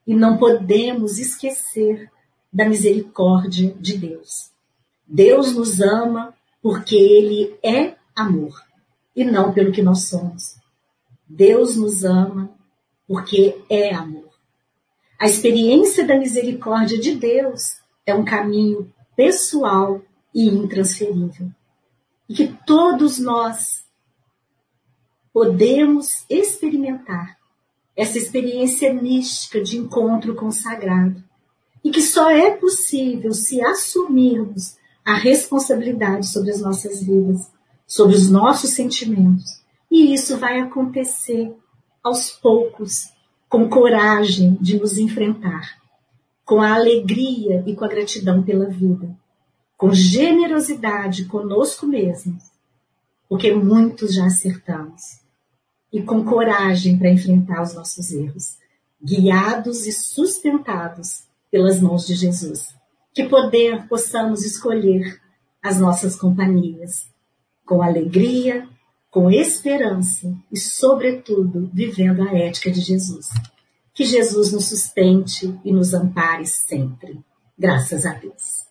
E 0.07 0.15
não 0.15 0.37
podemos 0.37 1.19
esquecer 1.19 2.09
da 2.51 2.67
misericórdia 2.67 3.75
de 3.79 3.99
Deus. 3.99 4.51
Deus 5.07 5.53
nos 5.53 5.79
ama 5.79 6.33
porque 6.59 6.95
Ele 6.95 7.55
é 7.61 7.93
amor 8.15 8.63
e 9.15 9.23
não 9.23 9.53
pelo 9.53 9.71
que 9.71 9.83
nós 9.83 10.07
somos. 10.07 10.55
Deus 11.29 11.77
nos 11.77 12.03
ama 12.03 12.62
porque 13.13 13.63
é 13.69 13.93
amor. 13.93 14.27
A 15.19 15.27
experiência 15.27 16.03
da 16.03 16.17
misericórdia 16.17 16.99
de 16.99 17.13
Deus 17.13 17.75
é 18.07 18.15
um 18.15 18.25
caminho 18.25 18.91
pessoal 19.15 20.01
e 20.33 20.47
intransferível. 20.47 21.47
E 22.27 22.33
que 22.33 22.57
todos 22.65 23.19
nós 23.19 23.85
podemos 25.31 26.25
experimentar 26.27 27.37
essa 27.95 28.17
experiência 28.17 28.91
mística 28.91 29.61
de 29.61 29.77
encontro 29.77 30.33
com 30.33 30.47
o 30.47 30.51
sagrado. 30.51 31.23
E 31.83 31.91
que 31.91 32.01
só 32.01 32.31
é 32.31 32.49
possível 32.49 33.31
se 33.31 33.63
assumirmos 33.63 34.75
a 35.05 35.13
responsabilidade 35.13 36.31
sobre 36.31 36.49
as 36.49 36.59
nossas 36.59 37.03
vidas, 37.03 37.51
sobre 37.85 38.15
os 38.15 38.27
nossos 38.27 38.71
sentimentos. 38.71 39.61
E 39.91 40.15
isso 40.15 40.35
vai 40.39 40.59
acontecer 40.59 41.55
aos 42.03 42.29
poucos, 42.31 43.13
com 43.47 43.69
coragem 43.69 44.57
de 44.59 44.77
nos 44.77 44.97
enfrentar, 44.97 45.81
com 46.43 46.61
a 46.61 46.73
alegria 46.73 47.63
e 47.65 47.75
com 47.75 47.85
a 47.85 47.87
gratidão 47.87 48.43
pela 48.43 48.65
vida, 48.65 49.15
com 49.77 49.93
generosidade 49.93 51.25
conosco 51.25 51.87
mesmos, 51.87 52.43
porque 53.29 53.53
muitos 53.53 54.13
já 54.13 54.25
acertamos 54.25 55.21
e 55.91 56.01
com 56.01 56.25
coragem 56.25 56.97
para 56.97 57.11
enfrentar 57.11 57.61
os 57.61 57.73
nossos 57.75 58.11
erros, 58.11 58.57
guiados 59.01 59.85
e 59.85 59.91
sustentados 59.91 61.23
pelas 61.51 61.79
mãos 61.79 62.07
de 62.07 62.15
Jesus. 62.15 62.75
Que 63.13 63.23
poder 63.25 63.87
possamos 63.87 64.43
escolher 64.43 65.21
as 65.61 65.79
nossas 65.79 66.15
companhias 66.15 67.07
com 67.65 67.81
alegria, 67.81 68.67
com 69.13 69.29
esperança 69.29 70.35
e, 70.51 70.59
sobretudo, 70.59 71.69
vivendo 71.71 72.23
a 72.23 72.35
ética 72.35 72.71
de 72.71 72.81
Jesus. 72.81 73.27
Que 73.93 74.05
Jesus 74.05 74.51
nos 74.51 74.65
sustente 74.65 75.55
e 75.63 75.71
nos 75.71 75.93
ampare 75.93 76.47
sempre. 76.47 77.19
Graças 77.55 78.07
a 78.07 78.13
Deus. 78.13 78.62